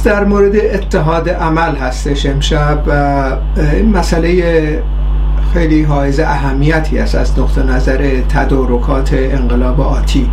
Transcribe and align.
بحث 0.00 0.06
در 0.06 0.24
مورد 0.24 0.56
اتحاد 0.56 1.28
عمل 1.28 1.76
هستش 1.76 2.26
امشب 2.26 2.78
این 3.56 3.96
مسئله 3.96 4.82
خیلی 5.52 5.82
حائز 5.82 6.20
اهمیتی 6.20 6.98
است 6.98 7.14
از 7.14 7.38
نقطه 7.38 7.62
نظر 7.62 8.20
تدارکات 8.28 9.12
انقلاب 9.12 9.80
آتی. 9.80 10.30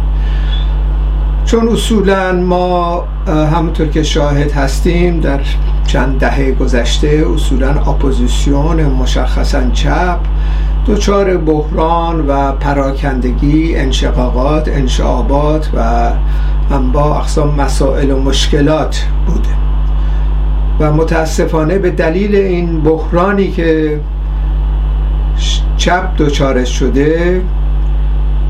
چون 1.45 1.67
اصولا 1.67 2.33
ما 2.33 3.03
همونطور 3.27 3.87
که 3.87 4.03
شاهد 4.03 4.51
هستیم 4.51 5.19
در 5.19 5.39
چند 5.87 6.19
دهه 6.19 6.51
گذشته 6.51 7.25
اصولا 7.35 7.69
اپوزیسیون 7.69 8.83
مشخصا 8.83 9.69
چپ 9.73 10.19
دچار 10.87 11.37
بحران 11.37 12.27
و 12.27 12.51
پراکندگی 12.51 13.75
انشقاقات 13.75 14.67
انشعابات 14.67 15.69
و 15.73 16.11
با 16.93 17.19
اقسام 17.19 17.55
مسائل 17.55 18.11
و 18.11 18.19
مشکلات 18.19 19.05
بوده. 19.27 19.49
و 20.79 20.93
متاسفانه 20.93 21.77
به 21.77 21.91
دلیل 21.91 22.35
این 22.35 22.81
بحرانی 22.81 23.51
که 23.51 23.99
چپ 25.77 26.17
دچارش 26.17 26.79
شده 26.79 27.41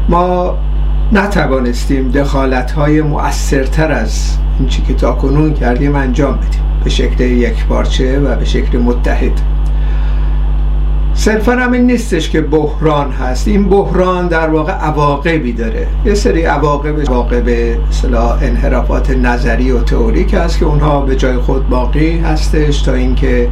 ما 0.10 0.58
نتوانستیم 1.12 2.12
دخالت 2.12 2.72
های 2.72 3.02
مؤثرتر 3.02 3.92
از 3.92 4.38
این 4.60 4.68
چی 4.68 4.82
که 4.82 4.94
تا 4.94 5.12
کنون 5.12 5.54
کردیم 5.54 5.96
انجام 5.96 6.38
بدیم. 6.38 6.62
به 6.84 6.90
شکل 6.90 7.24
یک 7.24 7.66
پارچه 7.66 8.20
و 8.20 8.36
به 8.36 8.46
شکل 8.46 8.78
متحد. 8.78 9.57
صرفا 11.28 11.52
هم 11.52 11.72
این 11.72 11.86
نیستش 11.86 12.30
که 12.30 12.42
بحران 12.42 13.12
هست. 13.12 13.48
این 13.48 13.70
بحران 13.70 14.28
در 14.28 14.50
واقع 14.50 14.72
عواقبی 14.72 15.54
داره. 15.54 15.88
یه 16.06 16.14
سری 16.14 16.44
عواقب 16.44 17.02
عواقب 17.02 17.50
اصطلاح 17.90 18.44
انحرافات 18.44 19.10
نظری 19.10 19.72
و 19.72 19.80
تئوریک 19.80 20.34
هست 20.34 20.60
که 20.60 20.66
اونها 20.66 21.02
به 21.02 21.16
جای 21.16 21.38
خود 21.38 21.70
باقی 21.70 22.18
هستش 22.18 22.82
تا 22.82 22.94
اینکه 22.94 23.50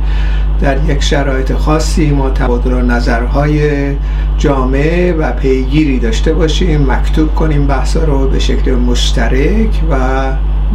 در 0.62 0.78
یک 0.88 1.04
شرایط 1.04 1.54
خاصی 1.54 2.12
ما 2.12 2.30
تبادل 2.30 2.82
نظرهای 2.82 3.92
جامعه 4.38 5.14
و 5.14 5.32
پیگیری 5.32 6.00
داشته 6.00 6.34
باشیم 6.34 6.92
مکتوب 6.92 7.36
کنیم 7.36 7.68
بحثا 7.68 8.04
رو 8.04 8.28
به 8.28 8.40
شکل 8.40 8.72
مشترک 8.72 9.82
و 9.92 9.96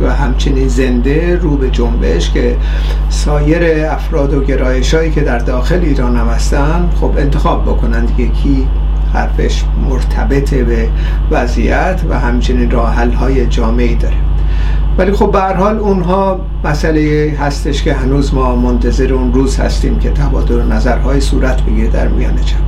و 0.00 0.14
همچنین 0.14 0.69
زنده 0.69 1.36
رو 1.36 1.56
به 1.56 1.70
جنبش 1.70 2.30
که 2.30 2.56
سایر 3.08 3.86
افراد 3.91 4.34
و 4.34 4.41
گرایش 4.41 4.94
هایی 4.94 5.10
که 5.10 5.20
در 5.20 5.38
داخل 5.38 5.80
ایران 5.83 6.16
هم 6.16 6.28
هستن 6.28 6.88
خب 7.00 7.12
انتخاب 7.19 7.62
بکنند 7.62 8.16
دیگه 8.16 8.30
کی 8.30 8.68
حرفش 9.12 9.64
مرتبط 9.91 10.55
به 10.55 10.88
وضعیت 11.30 12.00
و 12.08 12.20
همچنین 12.20 12.70
راه 12.70 12.94
های 12.94 13.46
جامعی 13.46 13.94
داره. 13.94 14.16
ولی 14.98 15.12
خب 15.12 15.33
به 15.33 15.41
حال 15.41 15.78
اونها 15.78 16.41
مسئله 16.64 17.34
هستش 17.41 17.83
که 17.83 17.94
هنوز 17.94 18.34
ما 18.34 18.56
منتظر 18.56 19.12
اون 19.12 19.33
روز 19.33 19.61
هستیم 19.61 19.98
که 19.98 20.11
تبادل 20.11 20.62
نظرهای 20.62 21.20
صورت 21.20 21.62
بگیره 21.62 21.88
در 21.88 22.08
میان 22.08 22.36
جمع. 22.36 22.61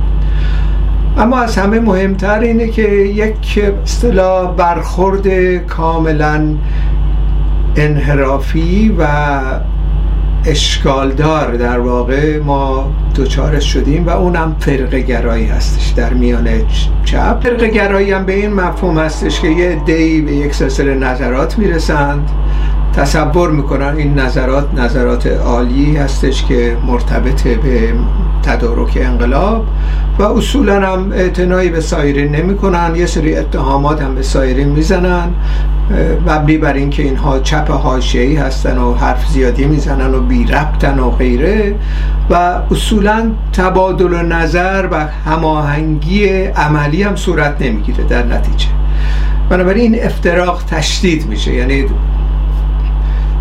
اما 1.17 1.37
از 1.37 1.57
همه 1.57 1.79
مهمتر 1.79 2.39
اینه 2.39 2.67
که 2.67 2.89
یک 2.91 3.63
اصطلاح 3.83 4.55
برخورد 4.55 5.57
کاملا 5.57 6.55
انحرافی 7.75 8.95
و 8.99 9.07
اشکالدار 10.45 11.55
در 11.55 11.79
واقع 11.79 12.39
ما 12.39 12.91
دوچارش 13.15 13.73
شدیم 13.73 14.05
و 14.05 14.09
اونم 14.09 14.55
فرق 14.59 14.95
گرایی 14.95 15.45
هستش 15.45 15.87
در 15.87 16.13
میان 16.13 16.49
چپ. 17.05 17.43
فرق 17.43 17.63
گرایی 17.63 18.11
هم 18.11 18.25
به 18.25 18.33
این 18.33 18.53
مفهوم 18.53 18.97
هستش 18.97 19.39
که 19.39 19.47
یه 19.47 19.75
دی 19.85 20.21
به 20.21 20.31
یک 20.31 20.53
سلسله 20.53 20.95
نظرات 20.95 21.57
می‌رسند. 21.57 22.29
تصور 22.95 23.51
می‌کنن 23.51 23.93
این 23.97 24.19
نظرات 24.19 24.79
نظرات 24.79 25.27
عالی 25.27 25.97
هستش 25.97 26.45
که 26.45 26.77
مرتبط 26.87 27.43
به 27.43 27.93
تدارک 28.43 28.97
انقلاب 29.01 29.65
و 30.19 30.23
اصولا 30.23 30.93
هم 30.93 31.11
اعتنایی 31.11 31.69
به 31.69 31.81
سایرین 31.81 32.35
نمی‌کنن 32.35 32.95
یه 32.95 33.05
سری 33.05 33.35
اتهامات 33.35 34.01
هم 34.01 34.15
به 34.15 34.21
سایرین 34.21 34.69
می‌زنن 34.69 35.27
مبنی 36.27 36.57
بر 36.57 36.73
اینکه 36.73 37.03
اینها 37.03 37.39
چپ 37.39 37.71
حاشیه‌ای 37.71 38.35
هستن 38.35 38.77
و 38.77 38.93
حرف 38.93 39.27
زیادی 39.27 39.65
می‌زنن 39.65 40.13
و 40.13 40.19
بی 40.19 40.45
ربطن 40.45 40.99
و 40.99 41.09
غیره 41.09 41.75
و 42.29 42.35
اصولا 42.71 43.31
تبادل 43.53 44.25
نظر 44.25 44.87
و 44.91 45.05
هماهنگی 45.25 46.27
عملی 46.43 47.03
هم 47.03 47.15
صورت 47.15 47.61
نمی‌گیره 47.61 48.03
در 48.03 48.23
نتیجه. 48.23 48.67
بنابراین 49.49 49.93
این 49.93 50.05
افتراق 50.05 50.63
تشدید 50.63 51.27
میشه 51.27 51.53
یعنی 51.53 51.85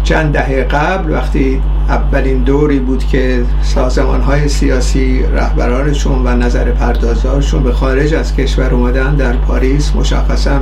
چند 0.05 0.33
دهه 0.33 0.63
قبل 0.63 1.13
وقتی 1.13 1.61
اولین 1.89 2.39
دوری 2.39 2.79
بود 2.79 3.07
که 3.07 3.45
سازمان 3.63 4.21
های 4.21 4.49
سیاسی 4.49 5.23
رهبرانشون 5.23 6.27
و 6.27 6.37
نظر 6.37 6.71
پردازارشون 6.71 7.63
به 7.63 7.73
خارج 7.73 8.15
از 8.15 8.37
کشور 8.37 8.75
اومدن 8.75 9.15
در 9.15 9.33
پاریس 9.33 9.97
مشخصا 9.97 10.61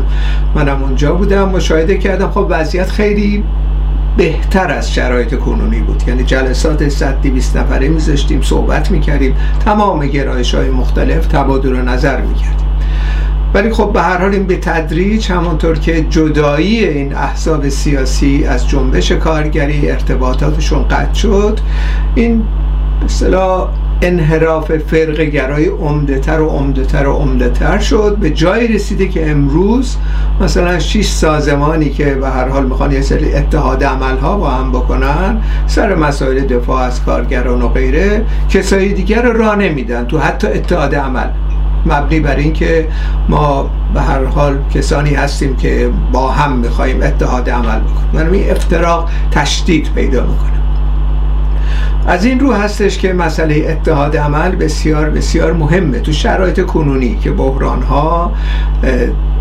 منم 0.55 0.83
اونجا 0.83 1.15
بودم 1.15 1.49
مشاهده 1.49 1.99
کردم. 1.99 2.31
خب 2.31 2.47
وضعیت 2.51 2.91
خیلی 2.91 3.45
بهتر 4.17 4.71
از 4.71 4.95
شرایط 4.95 5.39
کنونی 5.39 5.81
بود. 5.81 6.03
یعنی 6.09 6.25
جلسات 6.25 6.89
100 6.89 7.23
200 7.23 7.57
نفره 7.57 7.89
میذاشتیم 7.89 8.43
صحبت 8.43 8.91
می‌کردیم 8.91 9.37
تمام 9.65 10.07
گرایش 10.07 10.55
های 10.55 10.71
مختلف 10.71 11.27
تبادل 11.27 11.77
نظر 11.77 12.21
می‌کردیم. 12.21 12.70
ولی 13.55 13.71
خب 13.71 13.93
به 13.93 14.03
هر 14.03 14.19
حال 14.19 14.33
این 14.33 14.47
به 14.47 14.57
تدریج 14.57 15.33
همانطور 15.33 15.79
که 15.79 16.03
جدایی 16.03 16.85
این 16.85 17.15
احزاب 17.15 17.69
سیاسی 17.69 18.45
از 18.45 18.69
جنبش 18.69 19.13
کارگری 19.13 19.91
ارتباطاتشون 19.91 20.89
قطع 20.89 21.15
شد 21.15 21.61
این 22.15 22.43
به 23.01 23.67
انحراف 24.03 24.77
فرق 24.77 25.21
گرای 25.21 25.67
عمدهتر 25.67 26.41
و 26.41 26.49
عمدهتر 26.49 27.07
و 27.07 27.13
عمدهتر 27.13 27.79
شد. 27.79 28.17
به 28.17 28.31
جای 28.31 28.69
رسیده 28.69 29.09
که 29.09 29.31
امروز 29.31 29.97
مثلا 30.41 30.79
شش 30.79 31.07
سازمانی 31.07 31.91
که 31.91 32.15
به 32.15 32.29
هر 32.29 32.49
حال 32.49 32.67
می‌خوان 32.67 32.93
یه 32.93 33.01
سری 33.01 33.35
اتحاد 33.35 33.85
عملها 33.85 34.37
با 34.37 34.51
هم 34.51 34.73
بکنن 34.73 35.43
سر 35.67 35.95
مسائل 35.95 36.41
دفاع 36.41 36.83
از 36.83 37.05
کارگران 37.05 37.63
و 37.63 37.69
غیره 37.69 38.25
کسایی 38.49 38.93
دیگر 38.93 39.23
رو 39.23 39.33
راه 39.33 39.57
نمیدن. 39.57 40.07
تو 40.07 40.19
حتی 40.19 40.47
اتحاد 40.47 40.95
عمل. 40.95 41.29
مبنی 41.87 42.21
بر 42.21 42.37
اینکه 42.37 42.89
ما 43.29 43.71
به 43.95 44.01
هر 44.01 44.25
حال 44.25 44.59
کسانی 44.75 45.15
هستیم 45.15 45.57
که 45.57 45.91
با 46.13 46.31
هم 46.31 46.57
می‌خواهیم 46.57 47.03
اتحاد 47.03 47.51
عمل 47.51 47.81
بکنیم. 47.81 48.33
این 48.33 48.51
افتراق 48.51 49.11
تشدید 49.31 49.95
پیدا 49.95 50.21
می‌کنه. 50.21 50.51
از 52.07 52.25
این 52.25 52.41
رو 52.41 52.53
هستش 52.53 52.99
که 52.99 53.13
مسئله 53.13 53.67
اتحاد 53.69 54.17
عمل 54.17 54.51
بسیار 54.51 55.11
بسیار 55.11 55.53
مهمه 55.53 56.01
تو 56.01 56.13
شرایط 56.13 56.61
کنونی 56.61 57.17
که 57.17 57.31
بحران 57.31 57.83
ها 57.83 58.33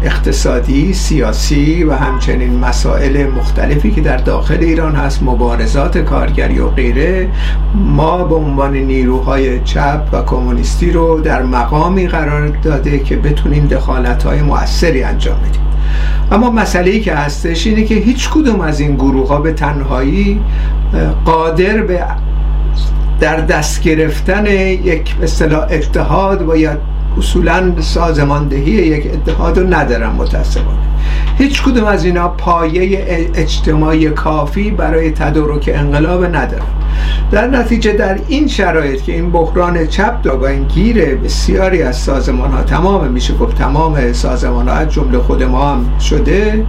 اقتصادی، 0.04 0.94
سیاسی 0.94 1.84
و 1.84 1.94
همچنین 1.94 2.60
مسائل 2.60 3.28
مختلفی 3.28 3.92
که 3.92 4.02
در 4.02 4.18
داخل 4.18 4.58
ایران 4.62 4.96
هست 4.96 5.24
مبارزات 5.24 5.98
کارگری 5.98 6.60
و 6.60 6.68
غیره 6.68 7.30
ما 7.76 8.24
به 8.24 8.36
عنوان 8.36 8.74
نیروهای 8.74 9.60
چپ 9.60 10.02
و 10.12 10.22
کمونیستی 10.22 10.92
رو 10.92 11.22
در 11.22 11.44
مقامی 11.44 12.08
قرار 12.08 12.48
داده 12.48 13.00
که 13.00 13.16
بتونیم 13.16 13.68
دخالت 13.68 14.24
های 14.24 14.42
مؤثری 14.42 15.04
انجام 15.04 15.40
بدیم. 15.40 15.62
اما 16.32 16.52
مسئله 16.52 16.92
ای 16.92 17.02
که 17.02 17.14
هستش 17.14 17.68
اینه 17.68 17.84
که 17.84 17.96
هیچ 17.96 18.30
کدوم 18.30 18.62
از 18.62 18.80
این 18.80 18.96
گروه 18.96 19.28
ها 19.28 19.42
به 19.42 19.54
تنهایی 19.54 20.42
قادر 21.26 21.82
به 21.82 22.04
در 23.20 23.42
دست 23.42 23.82
گرفتن 23.82 24.46
یک 24.46 25.16
اصطلاح 25.22 25.68
اتحاد 25.72 26.50
و 26.50 26.56
یا 26.56 26.78
اصولا 27.18 27.82
سازماندهی 27.82 28.72
یک 28.72 29.14
اتحاد 29.14 29.60
رو 29.60 29.74
ندارن 29.74 30.10
متاسفانه. 30.10 30.78
هیچ 31.38 31.64
کدوم 31.64 31.84
از 31.84 32.06
اینا 32.06 32.28
پایه 32.28 33.08
اجتماعی 33.36 34.10
کافی 34.10 34.72
برای 34.72 35.12
تدارک 35.12 35.72
انقلاب 35.74 36.26
ندارن. 36.26 36.66
در 37.32 37.48
نتیجه 37.48 37.94
در 37.94 38.20
این 38.28 38.48
شرایط 38.48 39.02
که 39.02 39.12
این 39.12 39.32
بحران 39.32 39.88
چپ 39.88 40.40
و 40.42 40.46
این 40.46 40.64
گیر 40.64 41.16
بسیاری 41.16 41.82
از 41.82 41.98
سازمان 41.98 42.52
ها 42.52 42.62
تمام 42.64 43.08
میشه 43.08 43.34
گفت 43.34 43.58
تمام 43.58 44.14
سازمان 44.14 44.68
ها 44.68 44.74
از 44.74 44.90
جمله 44.90 45.20
خود 45.20 45.44
ما 45.44 45.72
هم 45.72 46.00
شده 46.00 46.66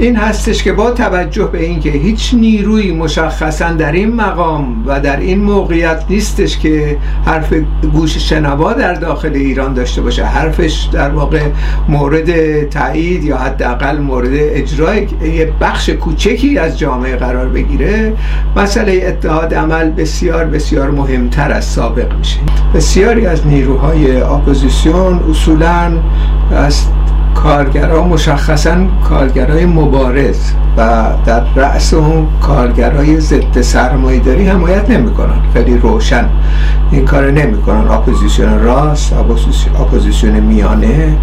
این 0.00 0.16
هستش 0.16 0.62
که 0.62 0.72
با 0.72 0.90
توجه 0.90 1.44
به 1.44 1.64
اینکه 1.64 1.90
هیچ 1.90 2.34
نیروی 2.34 2.92
مشخصا 2.92 3.72
در 3.72 3.92
این 3.92 4.14
مقام 4.14 4.84
و 4.86 5.00
در 5.00 5.20
این 5.20 5.40
موقعیت 5.40 6.04
نیستش 6.10 6.58
که 6.58 6.96
حرف 7.26 7.54
گوش 7.92 8.18
شنوا 8.18 8.72
در 8.72 8.94
داخل 8.94 9.32
ایران 9.34 9.74
داشته 9.74 10.02
باشه 10.02 10.24
حرفش 10.24 10.88
در 10.92 11.10
واقع 11.10 11.40
مورد 11.88 12.62
تایید 12.68 13.24
یا 13.24 13.36
حداقل 13.36 13.98
مورد 13.98 14.30
اجرای 14.32 15.06
یه 15.22 15.52
بخش 15.60 15.90
کوچکی 15.90 16.58
از 16.58 16.78
جامعه 16.78 17.16
قرار 17.16 17.48
بگیره 17.48 18.12
مسئله 18.56 19.04
اتحاد 19.06 19.54
عمل 19.54 19.90
بسیار 19.90 20.44
بسیار 20.44 20.90
مهمتر 20.90 21.52
از 21.52 21.64
سابق 21.64 22.16
میشه. 22.18 22.38
بسیاری 22.74 23.26
از 23.26 23.46
نیروهای 23.46 24.20
اپوزیسیون 24.20 25.20
اصولا 25.30 25.92
از 26.52 26.86
کارگرها 27.42 28.02
مشخصا 28.02 28.76
کارگرای 29.08 29.66
مبارز 29.66 30.52
و 30.76 31.04
در 31.26 31.44
رأس 31.56 31.94
اون 31.94 32.26
کارگرای 32.42 33.20
ضد 33.20 33.60
سرمایه 33.60 34.20
داری 34.20 34.46
حمایت 34.46 34.90
نمی‌کنن. 34.90 35.40
خیلی 35.54 35.78
روشن. 35.78 36.24
این 36.90 37.04
کار 37.04 37.30
نمی‌کنن. 37.30 37.88
اپوزیسیون 37.90 38.58
راست 38.58 39.12
اپوزیسیون 39.80 40.40
میانه 40.40 41.14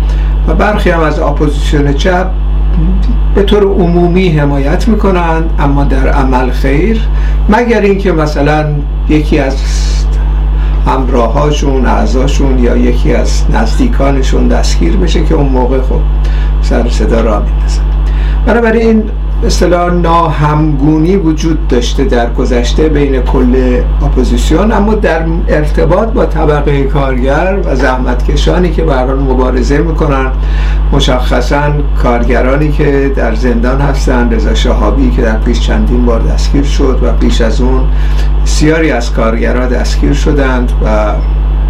و 0.47 0.53
برخی 0.53 0.89
هم 0.89 0.99
از 0.99 1.19
اپوزیسیون 1.19 1.93
چپ 1.93 2.27
به 3.35 3.43
طور 3.43 3.63
عمومی 3.63 4.29
حمایت 4.29 4.87
می‌کنند 4.87 5.49
اما 5.59 5.83
در 5.83 6.07
عمل 6.07 6.51
خیر. 6.51 7.01
مگر 7.49 7.81
اینکه 7.81 8.11
مثلا 8.11 8.65
یکی 9.09 9.39
از 9.39 9.55
همراهاشون 10.85 11.85
اعضاشون 11.85 12.59
یا 12.59 12.77
یکی 12.77 13.13
از 13.13 13.43
نزدیکانشون 13.49 14.47
دستگیر 14.47 14.97
بشه 14.97 15.23
که 15.23 15.35
اون 15.35 15.49
موقع 15.49 15.81
خب 15.81 16.01
سر 16.61 16.89
صدا 16.89 17.21
را 17.21 17.39
میندازن 17.39 17.83
بنابراین 18.45 19.03
اصطلاح 19.43 19.93
ناهمگونی 19.93 21.15
وجود 21.15 21.67
داشته 21.67 22.03
در 22.03 22.33
گذشته 22.33 22.89
بین 22.89 23.21
کل 23.21 23.81
اپوزیسیون 24.01 24.71
اما 24.71 24.95
در 24.95 25.21
ارتباط 25.47 26.07
با 26.07 26.25
طبقه 26.25 26.83
کارگر 26.83 27.57
و 27.65 27.75
زحمتکشانی 27.75 28.71
که 28.71 28.83
برای 28.83 29.19
مبارزه 29.19 29.77
می‌کنن 29.77 30.31
مشخصا 30.91 31.61
کارگرانی 32.03 32.71
که 32.71 33.11
در 33.15 33.35
زندان 33.35 33.81
هستند 33.81 34.33
رضا 34.33 34.53
شهابی 34.53 35.11
که 35.11 35.21
در 35.21 35.37
پیش 35.37 35.59
چندین 35.59 36.05
بار 36.05 36.21
دستگیر 36.21 36.63
شد 36.63 36.99
و 37.03 37.11
پیش 37.11 37.41
از 37.41 37.61
اون 37.61 37.81
بسیاری 38.43 38.91
از 38.91 39.13
کارگرها 39.13 39.65
دستگیر 39.65 40.13
شدند 40.13 40.71
و 40.85 41.13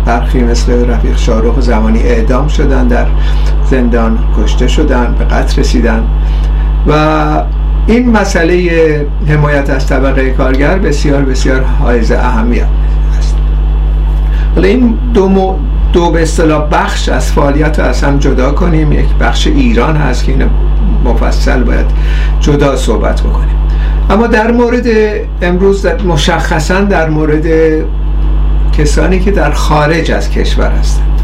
برخی 0.05 0.43
مثل 0.43 0.89
رفیق 0.89 1.17
شارخ 1.17 1.59
زمانی 1.59 1.99
اعدام 1.99 2.47
شدند 2.47 2.89
در 2.89 3.05
زندان 3.69 4.19
کشته 4.37 4.67
شدند 4.67 5.17
به 5.17 5.25
قتل 5.25 5.61
رسیدند 5.61 6.03
و 6.87 6.93
این 7.87 8.11
مسئله 8.11 9.07
حمایت 9.27 9.69
از 9.69 9.87
طبقه 9.87 10.29
کارگر 10.29 10.79
بسیار 10.79 11.21
بسیار 11.21 11.61
حائز 11.61 12.11
اهمیت 12.11 12.67
است. 13.17 13.35
حالا 14.55 14.67
این 14.67 14.97
دو, 15.13 15.55
دو 15.93 16.11
به 16.11 16.21
اصطلاح 16.21 16.69
بخش 16.71 17.09
از 17.09 17.31
فعالیت 17.31 17.79
رو 17.79 17.85
از 17.85 18.03
هم 18.03 18.17
جدا 18.17 18.51
کنیم. 18.51 18.91
یک 18.91 19.09
بخش 19.19 19.47
ایران 19.47 19.95
هست 19.95 20.23
که 20.23 20.31
این 20.31 20.49
مفصل 21.05 21.63
باید 21.63 21.85
جدا 22.39 22.75
صحبت 22.75 23.21
بکنیم. 23.21 23.55
اما 24.09 24.27
در 24.27 24.51
مورد 24.51 24.87
امروز 25.41 25.85
مشخصا 25.85 26.81
در 26.81 27.09
مورد 27.09 27.45
کسانی 28.77 29.19
که 29.19 29.31
در 29.31 29.51
خارج 29.51 30.11
از 30.11 30.29
کشور 30.29 30.71
هستند. 30.71 31.14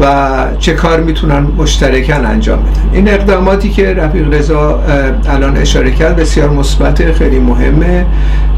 و 0.00 0.36
چه 0.58 0.72
کار 0.72 1.00
می‌تونن 1.00 1.46
مشترکن 1.56 2.24
انجام 2.24 2.58
بدن. 2.58 2.90
این 2.92 3.08
اقداماتی 3.08 3.70
که 3.70 3.94
رفیق 3.94 4.34
رضا 4.34 4.82
الان 5.28 5.56
اشاره 5.56 5.90
کرد 5.90 6.16
بسیار 6.16 6.50
مثبت 6.50 7.12
خیلی 7.12 7.38
مهمه. 7.38 8.06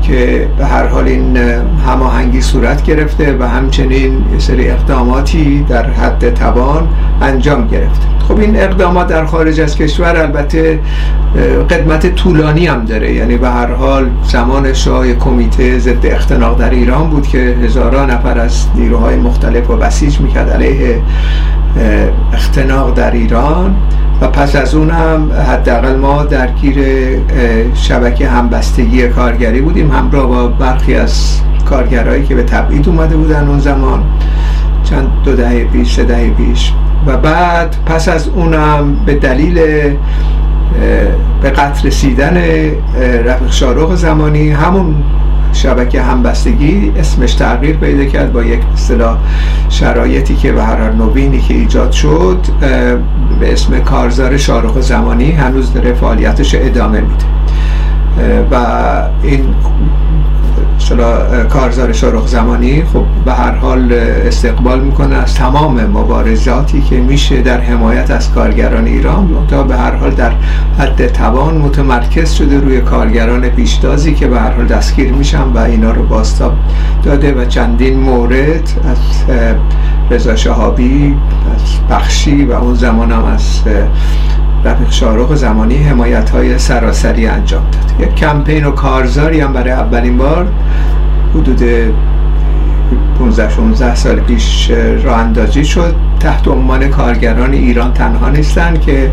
که 0.02 0.48
به 0.58 0.66
هر 0.66 0.86
حال 0.86 1.04
این 1.04 1.36
هماهنگی 1.86 2.40
صورت 2.40 2.82
گرفته 2.82 3.36
و 3.40 3.48
همچنین 3.48 4.24
یه 4.32 4.38
سری 4.38 4.70
اقداماتی 4.70 5.64
در 5.68 5.90
حد 5.90 6.34
توان 6.34 6.88
انجام 7.22 7.66
گرفته. 7.66 8.06
خب 8.28 8.38
این 8.38 8.56
اقدامات 8.56 9.06
در 9.06 9.24
خارج 9.24 9.60
از 9.60 9.76
کشور 9.76 10.16
البته 10.16 10.78
قدمت 11.70 12.14
طولانی 12.14 12.66
هم 12.66 12.84
داره. 12.84 13.14
یعنی 13.14 13.36
به 13.36 13.48
هر 13.48 13.72
حال 13.72 14.06
زمان 14.24 14.72
شاه 14.72 15.12
کمیته 15.12 15.78
ضد 15.78 16.06
اختناق 16.06 16.58
در 16.58 16.70
ایران 16.70 17.10
بود 17.10 17.26
که 17.26 17.38
هزاران 17.38 18.10
نفر 18.10 18.38
از 18.38 18.66
نیروهای 18.74 19.16
مختلف 19.16 19.70
و 19.70 19.76
بسیج 19.76 20.20
می‌کرد 20.20 20.50
علیه 20.50 21.02
اختناق 22.32 22.94
در 22.94 23.10
ایران. 23.10 23.74
و 24.20 24.26
پس 24.26 24.56
از 24.56 24.74
اون 24.74 24.90
هم 24.90 25.32
حداقل 25.32 25.96
ما 25.96 26.24
درگیر 26.24 26.78
شبکه 27.74 28.28
همبستگی 28.28 29.08
کارگری 29.08 29.60
بودیم 29.60 29.90
همراه 29.90 30.26
با 30.26 30.48
برخی 30.48 30.94
از 30.94 31.40
کارگرایی 31.64 32.24
که 32.24 32.34
به 32.34 32.42
تبعید 32.42 32.88
اومده 32.88 33.16
بودن 33.16 33.48
اون 33.48 33.58
زمان. 33.58 34.02
چند 34.84 35.08
دو 35.24 35.36
دهه 35.36 35.64
پیش 35.64 35.94
سه 35.94 36.04
دهه 36.04 36.30
پیش. 36.30 36.72
و 37.06 37.16
بعد 37.16 37.76
پس 37.86 38.08
از 38.08 38.28
اونم 38.28 38.96
به 39.06 39.14
دلیل 39.14 39.54
به 41.42 41.50
قتل 41.50 41.88
رسیدن 41.88 42.36
رفیق 43.24 43.50
شارخ 43.50 43.94
زمانی 43.94 44.50
همون 44.50 44.94
شبکه 45.52 46.02
همبستگی 46.02 46.92
اسمش 46.96 47.34
تغییر 47.34 47.76
پیدا 47.76 48.04
کرد 48.04 48.32
با 48.32 48.42
یک 48.42 48.60
اصطلاح 48.74 49.18
شرایطی 49.68 50.36
که 50.36 50.52
به 50.52 50.62
هر 50.62 50.90
نوینی 50.90 51.40
که 51.40 51.54
ایجاد 51.54 51.92
شد 51.92 52.38
به 53.40 53.52
اسم 53.52 53.80
کارزار 53.80 54.36
شارخ 54.36 54.80
زمانی 54.80 55.30
هنوز 55.30 55.74
داره 55.74 55.92
فعالیتش 55.92 56.54
ادامه 56.54 57.00
میده. 57.00 57.24
و 58.50 58.56
این 59.22 59.44
کارزار 61.48 61.92
شارخ 61.92 62.26
زمانی 62.26 62.84
خب 62.84 63.04
به 63.24 63.32
هر 63.32 63.50
حال 63.50 63.92
استقبال 64.26 64.80
می‌کنه 64.80 65.14
از 65.14 65.34
تمام 65.34 65.86
مبارزاتی 65.86 66.80
که 66.80 66.96
میشه 66.96 67.42
در 67.42 67.60
حمایت 67.60 68.10
از 68.10 68.32
کارگران 68.32 68.86
ایران. 68.86 69.46
تا 69.48 69.62
به 69.62 69.76
هر 69.76 69.94
حال 69.94 70.10
در 70.10 70.32
حد 70.78 71.06
توان 71.06 71.58
متمرکز 71.58 72.32
شده 72.32 72.60
روی 72.60 72.80
کارگران 72.80 73.48
پیشتازی 73.48 74.14
که 74.14 74.26
به 74.26 74.40
هر 74.40 74.50
حال 74.50 74.66
دستگیر 74.66 75.12
میشن 75.12 75.42
و 75.42 75.58
اینا 75.58 75.90
رو 75.90 76.02
باستاب 76.02 76.52
داده 77.04 77.34
و 77.34 77.44
چندین 77.44 78.00
مورد 78.00 78.68
از 78.90 79.36
رضا 80.10 80.36
شهابی 80.36 81.16
از 81.54 81.96
بخشی 81.96 82.44
و 82.44 82.52
اون 82.52 82.74
زمان 82.74 83.12
هم 83.12 83.24
از 83.24 83.60
رفیق 84.64 84.90
شارخ 84.90 85.34
زمانی 85.34 85.76
حمایت 85.76 86.30
های 86.30 86.58
سراسری 86.58 87.26
انجام 87.26 87.62
داد. 87.62 88.08
یک 88.08 88.14
کمپین 88.14 88.64
و 88.64 88.70
کارزاری 88.70 89.40
هم 89.40 89.52
برای 89.52 89.70
اولین 89.70 90.16
بار 90.16 90.46
حدود 91.34 91.62
15 93.18 93.50
16 93.50 93.94
سال 93.94 94.20
پیش 94.20 94.70
راه 95.04 95.18
اندازی 95.18 95.64
شد. 95.64 95.94
تحت 96.20 96.48
عنوان 96.48 96.88
کارگران 96.88 97.52
ایران 97.52 97.92
تنها 97.92 98.28
نیستند 98.28 98.80
که 98.80 99.10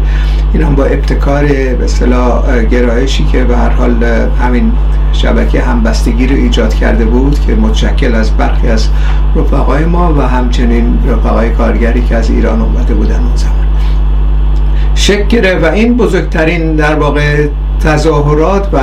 ایران 0.54 0.76
با 0.76 0.86
ابتکار 0.86 1.46
به 1.46 1.84
اصطلاح 1.84 2.64
گرایشی 2.64 3.26
که 3.26 3.44
به 3.44 3.58
هر 3.58 3.70
حال 3.70 4.04
همین 4.42 4.72
شبکه 5.14 5.62
همبستگی 5.62 6.28
رو 6.28 6.36
ایجاد 6.36 6.74
کرده 6.74 7.06
بود 7.06 7.40
که 7.40 7.56
متشکل 7.56 8.16
از 8.16 8.32
برخی 8.32 8.68
از 8.68 8.90
رفقای 9.36 9.86
ما 9.86 10.14
و 10.14 10.22
همچنین 10.22 11.00
رفقای 11.08 11.50
کارگری 11.50 12.02
که 12.02 12.16
از 12.16 12.30
ایران 12.30 12.62
اومده 12.62 12.94
بودن 12.94 13.20
اون 13.20 13.36
زمان. 13.36 13.67
شکل 15.08 15.60
و 15.62 15.66
این 15.66 15.98
بزرگترین 15.98 16.76
در 16.76 16.96
واقع 16.96 17.48
تظاهرات 17.84 18.68
و 18.74 18.80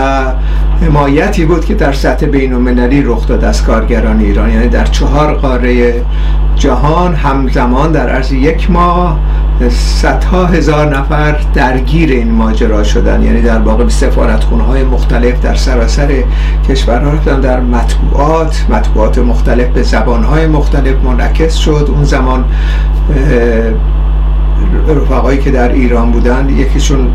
حمایتی 0.84 1.44
بود 1.44 1.64
که 1.64 1.74
در 1.74 1.92
سطح 1.92 2.26
بین 2.26 3.06
رخ 3.06 3.26
داد 3.26 3.44
از 3.44 3.62
کارگران 3.62 4.20
ایران. 4.20 4.50
یعنی 4.50 4.68
در 4.68 4.84
چهار 4.84 5.34
قاره 5.34 5.94
جهان 6.56 7.14
همزمان 7.14 7.92
در 7.92 8.08
عرض 8.08 8.32
یک 8.32 8.70
ماه 8.70 9.18
صدها 9.70 10.46
هزار 10.46 10.98
نفر 10.98 11.36
درگیر 11.54 12.10
این 12.10 12.30
ماجرا 12.30 12.84
شدن. 12.84 13.22
یعنی 13.22 13.42
در 13.42 13.58
واقع 13.58 13.88
سفارتخونه 13.88 14.62
های 14.62 14.84
مختلف 14.84 15.40
در 15.40 15.54
سراسر 15.54 16.08
کشورها 16.68 17.10
رفتن. 17.10 17.40
در 17.40 17.60
مطبوعات 17.60 18.66
مطبوعات 18.68 19.18
مختلف 19.18 19.66
به 19.66 19.82
زبان 19.82 20.24
های 20.24 20.46
مختلف 20.46 20.94
منعکس 21.04 21.54
شد. 21.54 21.88
اون 21.94 22.04
زمان 22.04 22.44
رفقایی 24.88 25.38
که 25.38 25.50
در 25.50 25.72
ایران 25.72 26.10
بودن 26.10 26.48
یکیشون 26.48 27.08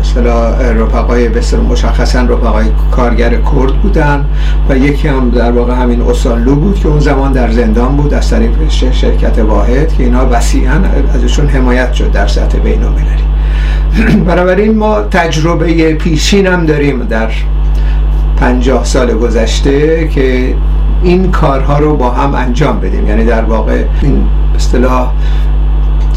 مثلا 0.00 0.50
رفقای 0.50 1.28
بسیار 1.28 1.62
مشخصا 1.62 2.20
رفقای 2.20 2.66
کارگر 2.90 3.30
کرد 3.30 3.82
بودن 3.82 4.24
و 4.68 4.78
یکی 4.78 5.08
هم 5.08 5.30
در 5.30 5.52
واقع 5.52 5.74
همین 5.74 6.02
اسانلو 6.02 6.54
بود 6.54 6.78
که 6.80 6.88
اون 6.88 6.98
زمان 6.98 7.32
در 7.32 7.50
زندان 7.50 7.96
بود 7.96 8.14
از 8.14 8.30
طریق 8.30 8.50
شرکت 8.92 9.38
واحد 9.38 9.92
که 9.92 10.02
اینا 10.02 10.26
وسیعا 10.30 10.80
ازشون 11.14 11.48
حمایت 11.48 11.92
شد 11.92 12.12
در 12.12 12.26
سطح 12.26 12.58
بین 12.58 12.82
المللی 12.82 13.28
بنابراین 14.28 14.78
ما 14.78 15.00
تجربه 15.00 15.94
پیشین 15.94 16.46
هم 16.46 16.66
داریم 16.66 17.04
در 17.04 17.30
پنجاه 18.36 18.84
سال 18.84 19.12
گذشته 19.12 20.08
که 20.08 20.54
این 21.02 21.30
کارها 21.30 21.78
رو 21.78 21.96
با 21.96 22.10
هم 22.10 22.34
انجام 22.34 22.80
بدیم. 22.80 23.08
یعنی 23.08 23.24
در 23.24 23.44
واقع 23.44 23.84
این 24.02 24.24
اصطلاح 24.54 25.10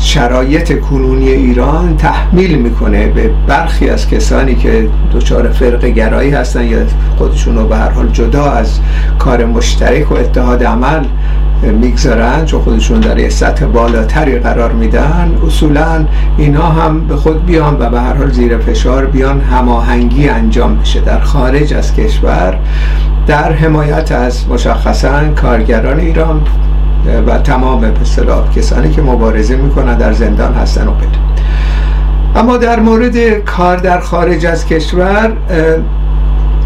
شرایط 0.03 0.79
کنونی 0.79 1.29
ایران 1.29 1.98
تحمیل 1.98 2.55
می‌کنه 2.55 3.08
به 3.08 3.29
برخی 3.48 3.89
از 3.89 4.10
کسانی 4.10 4.55
که 4.55 4.89
دچار 5.13 5.50
فرق 5.50 5.86
گرایی 5.86 6.31
هستن 6.31 6.65
یا 6.65 6.77
خودشون 7.17 7.58
رو 7.58 7.67
به 7.67 7.77
هر 7.77 7.89
حال 7.89 8.08
جدا 8.08 8.51
از 8.51 8.79
کار 9.20 9.46
مشترک 9.46 10.12
و 10.12 10.15
اتحاد 10.15 10.63
عمل 10.63 11.05
می‌گذارن 11.81 12.46
چون 12.46 12.62
خودشون 12.62 13.00
در 13.00 13.20
یه 13.20 13.29
سطح 13.29 13.65
بالاتری 13.65 14.39
قرار 14.39 14.72
میدن 14.72 15.38
اصولا 15.48 16.05
اینا 16.38 16.65
هم 16.65 17.08
به 17.08 17.15
خود 17.15 17.46
بیان 17.46 17.77
و 17.79 17.89
به 17.89 18.01
هر 18.01 18.13
حال 18.13 18.31
زیر 18.31 18.58
فشار 18.58 19.05
بیان 19.05 19.41
هماهنگی 19.41 20.29
انجام 20.29 20.77
بشه. 20.77 21.01
در 21.01 21.20
خارج 21.20 21.74
از 21.74 21.96
کشور 21.96 22.58
در 23.27 23.51
حمایت 23.51 24.12
از 24.12 24.48
مشخصا 24.50 25.29
کارگران 25.36 26.00
ایران 26.00 26.41
و 27.27 27.38
تمام 27.38 27.81
به 27.81 27.91
کسانی 28.55 28.89
که 28.89 29.01
مبارزه 29.01 29.55
می‌کنن 29.55 29.98
در 29.98 30.13
زندان 30.13 30.53
هستن 30.53 30.88
و 30.88 30.91
غیره 30.91 31.12
اما 32.36 32.58
در 32.58 32.79
مورد 32.79 33.17
کار 33.46 33.77
در 33.77 34.00
خارج 34.00 34.46
از 34.46 34.65
کشور 34.65 35.31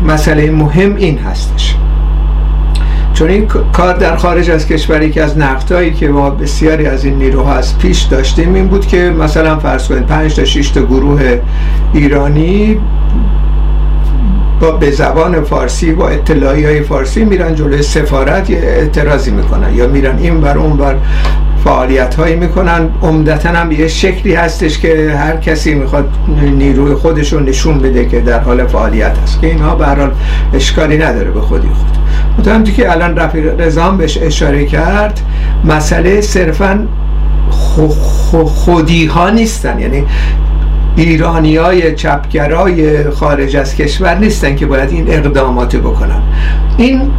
مسئله 0.07 0.51
مهم 0.51 0.95
این 0.95 1.17
هستش. 1.17 1.75
چون 3.13 3.29
این 3.29 3.47
کار 3.73 3.93
در 3.93 4.15
خارج 4.15 4.49
از 4.49 4.67
کشور 4.67 5.09
که 5.09 5.23
از 5.23 5.37
نقطهایی 5.37 5.93
که 5.93 6.07
ما 6.07 6.29
بسیاری 6.29 6.85
از 6.85 7.05
این 7.05 7.15
نیروها 7.15 7.53
از 7.53 7.77
پیش 7.77 8.01
داشتیم 8.01 8.53
این 8.53 8.67
بود 8.67 8.87
که 8.87 9.13
مثلا 9.19 9.59
فرض 9.59 9.87
کنید 9.87 10.05
5 10.05 10.35
تا 10.35 10.45
6 10.45 10.69
تا 10.69 10.81
گروه 10.81 11.39
ایرانی 11.93 12.77
با 14.61 14.71
به 14.71 14.91
زبان 14.91 15.43
فارسی 15.43 15.91
با 15.91 16.09
اطلاعی 16.09 16.65
های 16.65 16.81
فارسی 16.81 17.25
میرن 17.25 17.55
جلوی 17.55 17.81
سفارت 17.81 18.49
اعتراضی 18.49 19.31
می‌کنن. 19.31 19.73
یا 19.73 19.87
میرن 19.87 20.17
این 20.17 20.41
بر 20.41 20.57
اون 20.57 20.77
بر 20.77 20.95
فعالیت 21.63 22.15
هایی 22.15 22.35
می‌کنن. 22.35 22.89
عمدتا 23.03 23.49
هم 23.49 23.71
یه 23.71 23.87
شکلی 23.87 24.35
هستش 24.35 24.79
که 24.79 25.15
هر 25.17 25.37
کسی 25.37 25.73
می‌خواد 25.73 26.09
نیروی 26.57 26.95
خودش 26.95 27.33
رو 27.33 27.39
نشون 27.39 27.79
بده 27.79 28.05
که 28.05 28.19
در 28.19 28.39
حال 28.39 28.67
فعالیت 28.67 29.17
هست 29.23 29.41
که 29.41 29.47
اینها 29.47 29.75
به 29.75 29.85
اشکالی 30.53 30.97
نداره 30.97 31.31
به 31.31 31.41
خودی 31.41 31.67
خود. 31.67 31.97
متهم 32.39 32.63
که 32.63 32.91
الان 32.91 33.15
رفیق 33.15 33.61
رزام 33.61 33.97
بهش 33.97 34.17
اشاره 34.21 34.65
کرد 34.65 35.19
مسئله 35.63 36.21
صرفا 36.21 36.87
خودی 38.45 39.05
ها 39.05 39.29
نیستن. 39.29 39.79
یعنی 39.79 40.03
ایرانی 40.95 41.55
های 41.55 41.95
چپگرای 41.95 43.09
خارج 43.11 43.55
از 43.55 43.75
کشور 43.75 44.15
نیستن 44.15 44.55
که 44.55 44.65
باید 44.65 44.89
این 44.91 45.05
اقدامات 45.07 45.75
بکنن. 45.75 46.21
این 46.77 47.11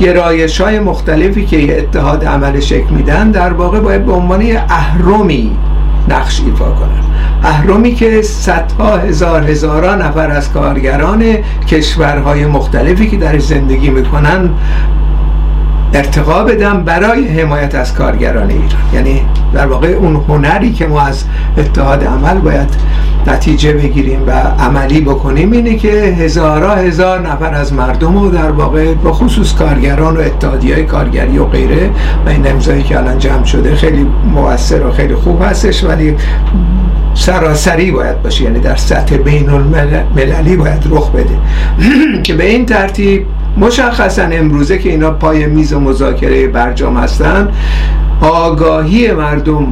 گرایش 0.00 0.60
های 0.60 0.80
مختلفی 0.80 1.46
که 1.46 1.78
اتحاد 1.78 2.24
عمل 2.24 2.60
شکل 2.60 2.90
میدن 2.90 3.30
در 3.30 3.52
واقع 3.52 3.80
باید 3.80 4.06
به 4.06 4.12
عنوان 4.12 4.42
اهرمی 4.68 5.56
نقش 6.08 6.42
ایفا 6.46 6.70
کنن. 6.70 7.02
اهرمی 7.42 7.94
که 7.94 8.22
صدها 8.22 8.96
هزار 8.96 9.50
هزاران 9.50 10.02
نفر 10.02 10.30
از 10.30 10.52
کارگران 10.52 11.24
کشورهای 11.68 12.46
مختلفی 12.46 13.06
که 13.06 13.16
در 13.16 13.38
زندگی 13.38 13.90
می‌کنن 13.90 14.50
ارتقا 15.94 16.44
بدم 16.44 16.84
برای 16.84 17.28
حمایت 17.28 17.74
از 17.74 17.94
کارگران 17.94 18.50
ایران. 18.50 18.82
یعنی 18.94 19.22
در 19.52 19.66
واقع 19.66 19.88
اون 19.88 20.24
هنری 20.28 20.72
که 20.72 20.86
ما 20.86 21.00
از 21.00 21.24
اتحاد 21.58 22.04
عمل 22.04 22.38
باید 22.38 22.68
نتیجه 23.26 23.72
بگیریم 23.72 24.22
و 24.26 24.30
عملی 24.62 25.00
بکنیم 25.00 25.52
اینه 25.52 25.76
که 25.76 25.92
هزارا 25.92 26.74
هزار 26.74 27.28
نفر 27.28 27.54
از 27.54 27.72
مردم 27.72 28.18
رو 28.18 28.30
در 28.30 28.50
واقع 28.50 28.94
با 28.94 29.12
خصوص 29.12 29.54
کارگران 29.54 30.16
و 30.16 30.20
اتحادی 30.20 30.72
های 30.72 30.84
کارگری 30.84 31.38
و 31.38 31.44
غیره 31.44 31.90
و 32.26 32.28
این 32.28 32.46
امضایی 32.46 32.82
که 32.82 32.98
الان 32.98 33.18
جمع 33.18 33.44
شده 33.44 33.76
خیلی 33.76 34.06
موثر 34.34 34.86
و 34.86 34.90
خیلی 34.90 35.14
خوب 35.14 35.42
هستش 35.42 35.84
ولی 35.84 36.16
سراسری 37.14 37.90
باید 37.90 38.22
باشه. 38.22 38.44
یعنی 38.44 38.60
در 38.60 38.76
سطح 38.76 39.16
بین 39.16 39.50
المللی 39.50 40.56
باید 40.56 40.86
رخ 40.90 41.10
بده. 41.10 41.38
که 42.24 42.34
به 42.34 42.50
این 42.50 42.66
ترتیب 42.66 43.26
مشخصا 43.56 44.22
امروزه 44.22 44.78
که 44.78 44.88
اینا 44.88 45.10
پای 45.10 45.46
میز 45.46 45.74
مذاکره 45.74 46.48
برجام 46.48 46.96
هستن 46.96 47.48
آگاهی 48.20 49.12
مردم 49.12 49.66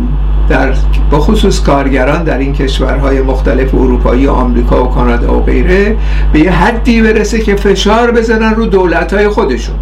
در 0.49 0.75
با 1.11 1.21
خصوص 1.21 1.61
کارگران 1.61 2.25
در 2.25 2.39
این 2.39 2.53
کشورهای 2.53 3.23
مختلف 3.23 3.75
اروپایی 3.75 4.27
و 4.27 4.31
آمریکا 4.31 4.85
و 4.85 4.91
کانادا 4.91 5.39
و 5.39 5.43
غیره 5.43 5.97
به 6.33 6.41
یه 6.41 6.51
حدی 6.51 7.03
برسه 7.03 7.41
که 7.41 7.57
فشار 7.57 8.11
بزنن 8.11 8.55
رو 8.55 8.67
دولتهای 8.67 9.29
خودشون. 9.29 9.77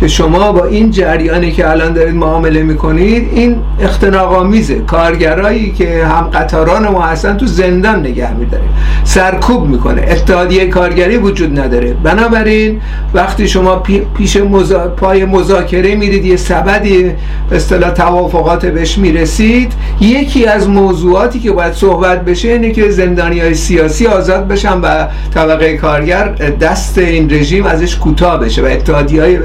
که 0.00 0.08
شما 0.08 0.52
با 0.52 0.64
این 0.64 0.90
جریانی 0.90 1.52
که 1.52 1.70
الان 1.70 1.92
دارید 1.92 2.14
معامله 2.14 2.62
می‌کنید 2.62 3.28
این 3.32 3.56
اختناق 3.80 4.32
آمیزه 4.32 4.74
کارگرایی 4.74 5.72
که 5.72 6.06
هم 6.06 6.22
قطاران 6.22 6.88
ما 6.88 7.02
هستن 7.02 7.36
تو 7.36 7.46
زندان 7.46 8.00
نگه 8.00 8.34
میداره 8.34 8.62
سرکوب 9.04 9.66
می‌کنه. 9.68 10.02
اتحادیه 10.08 10.66
کارگری 10.66 11.16
وجود 11.16 11.60
نداره. 11.60 11.92
بنابراین 11.92 12.80
وقتی 13.14 13.48
شما 13.48 13.82
پیش 14.16 14.36
مزا... 14.36 14.88
پای 14.88 15.24
مذاکره 15.24 15.94
میرید 15.94 16.24
یه 16.24 16.36
سبدی 16.36 17.10
اصطلاح 17.52 17.90
توافقات 17.90 18.66
بهش 18.66 18.98
می‌رسید 18.98 19.72
یکی 20.00 20.46
از 20.46 20.68
موضوعاتی 20.68 21.40
که 21.40 21.52
باید 21.52 21.72
صحبت 21.72 22.24
بشه 22.24 22.48
اینه 22.48 22.70
که 22.70 22.90
زندانی 22.90 23.40
های 23.40 23.54
سیاسی 23.54 24.06
آزاد 24.06 24.48
بشن 24.48 24.80
و 24.80 25.06
طبقه 25.34 25.76
کارگر 25.76 26.28
دست 26.60 26.98
این 26.98 27.30
رژیم 27.30 27.66
ازش 27.66 27.96
کوتاه 27.96 28.40
بشه 28.40 28.62
و 28.62 28.64
اتحادی 28.64 29.18
های 29.18 29.36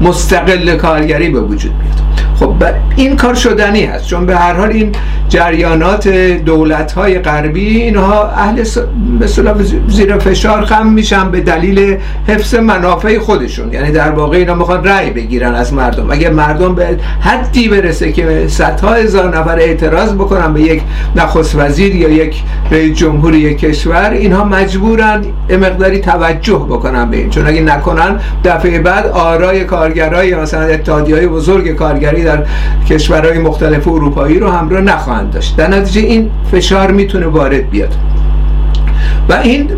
مستقل 0.00 0.76
کارگری 0.76 1.28
به 1.28 1.40
وجود 1.40 1.72
میاد. 1.72 2.06
خب 2.36 2.64
این 2.96 3.16
کار 3.16 3.34
شدنی 3.34 3.84
هست 3.84 4.06
چون 4.06 4.26
به 4.26 4.36
هر 4.36 4.52
حال 4.52 4.70
این 4.70 4.92
جریانات 5.28 6.08
دولت 6.08 6.92
های 6.92 7.18
غربی 7.18 7.82
اینها 7.82 8.28
اهل 8.28 8.64
مثلا 9.20 9.54
زیر 9.88 10.18
فشار 10.18 10.64
خم 10.64 10.86
میشن 10.86 11.30
به 11.30 11.40
دلیل 11.40 11.96
حفظ 12.28 12.54
منافع 12.54 13.18
خودشون. 13.18 13.72
یعنی 13.72 13.92
در 13.92 14.10
واقع 14.10 14.36
اینا 14.36 14.54
می‌خوان 14.54 14.84
رأی 14.84 15.10
بگیرن 15.10 15.54
از 15.54 15.74
مردم. 15.74 16.10
اگر 16.10 16.30
مردم 16.30 16.74
به 16.74 16.98
حدی 17.20 17.68
برسه 17.68 18.12
که 18.12 18.44
صدها 18.48 18.94
هزار 18.94 19.38
نفر 19.38 19.58
اعتراض 19.58 20.12
بکنن 20.12 20.54
به 20.54 20.60
یک 20.60 20.82
نخست 21.16 21.54
وزیر 21.56 21.96
یا 21.96 22.08
یک 22.08 22.42
رئیس 22.70 22.98
جمهوری 22.98 23.38
یک 23.38 23.58
کشور 23.58 24.10
اینها 24.10 24.44
مجبورن 24.44 25.24
مقداری 25.50 25.98
توجه 25.98 26.66
بکنن 26.70 27.10
به 27.10 27.16
این. 27.16 27.30
چون 27.30 27.46
اگه 27.46 27.60
نکنن 27.60 28.20
دفعه 28.44 28.78
بعد 28.78 29.06
آرای 29.06 29.64
کارگرای 29.64 30.34
مثلا 30.34 30.62
اتحادیه 30.62 31.26
بزرگ 31.28 31.74
کارگری 31.74 32.24
در 32.24 32.42
کشورهای 32.88 33.38
مختلف 33.38 33.88
اروپایی 33.88 34.38
رو 34.38 34.50
همراه 34.50 34.80
نخواهند 34.80 35.15
داشت. 35.24 35.56
در 35.56 35.68
نتیجه 35.68 36.00
این 36.00 36.30
فشار 36.52 36.90
می‌تونه 36.90 37.26
وارد 37.26 37.70
بیاد. 37.70 37.94
و 39.28 39.32
این 39.32 39.70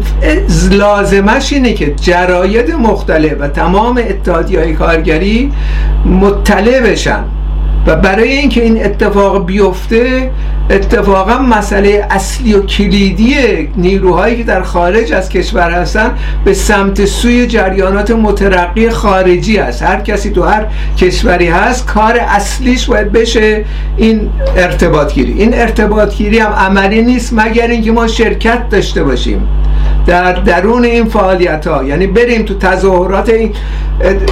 لازمش 0.70 1.52
اینه 1.52 1.72
که 1.72 1.94
جراید 1.94 2.70
مختلف 2.70 3.32
و 3.40 3.48
تمام 3.48 3.98
اتحادی 4.08 4.56
های 4.56 4.72
کارگری 4.72 5.52
مطلع 6.06 6.80
بشن. 6.80 7.24
و 7.86 7.96
برای 7.96 8.32
اینکه 8.32 8.62
این 8.62 8.84
اتفاق 8.84 9.46
بیفته 9.46 10.30
اتفاقا 10.70 11.38
مسئله 11.38 12.06
اصلی 12.10 12.54
و 12.54 12.62
کلیدی 12.62 13.36
نیروهایی 13.76 14.36
که 14.36 14.42
در 14.42 14.62
خارج 14.62 15.12
از 15.12 15.28
کشور 15.28 15.70
هستن 15.70 16.14
به 16.44 16.54
سمت 16.54 17.04
سوی 17.04 17.46
جریانات 17.46 18.10
مترقی 18.10 18.90
خارجی 18.90 19.58
است 19.58 19.82
هر 19.82 20.00
کسی 20.00 20.30
تو 20.30 20.42
هر 20.42 20.66
کشوری 20.96 21.46
هست 21.46 21.86
کار 21.86 22.18
اصلیش 22.20 22.86
باید 22.86 23.12
بشه 23.12 23.64
این 23.96 24.30
ارتباط 24.56 25.14
گیری 25.14 25.32
این 25.32 25.54
ارتباط 25.54 26.14
گیری 26.14 26.38
هم 26.38 26.52
عملی 26.52 27.02
نیست 27.02 27.32
مگر 27.32 27.66
اینکه 27.66 27.92
ما 27.92 28.06
شرکت 28.06 28.68
داشته 28.68 29.04
باشیم. 29.04 29.48
در 30.06 30.32
درون 30.32 30.84
این 30.84 31.04
فعالیت 31.04 31.66
ها 31.66 31.84
یعنی 31.84 32.06
بریم 32.06 32.42
تو 32.42 32.58
تظاهرات 32.58 33.32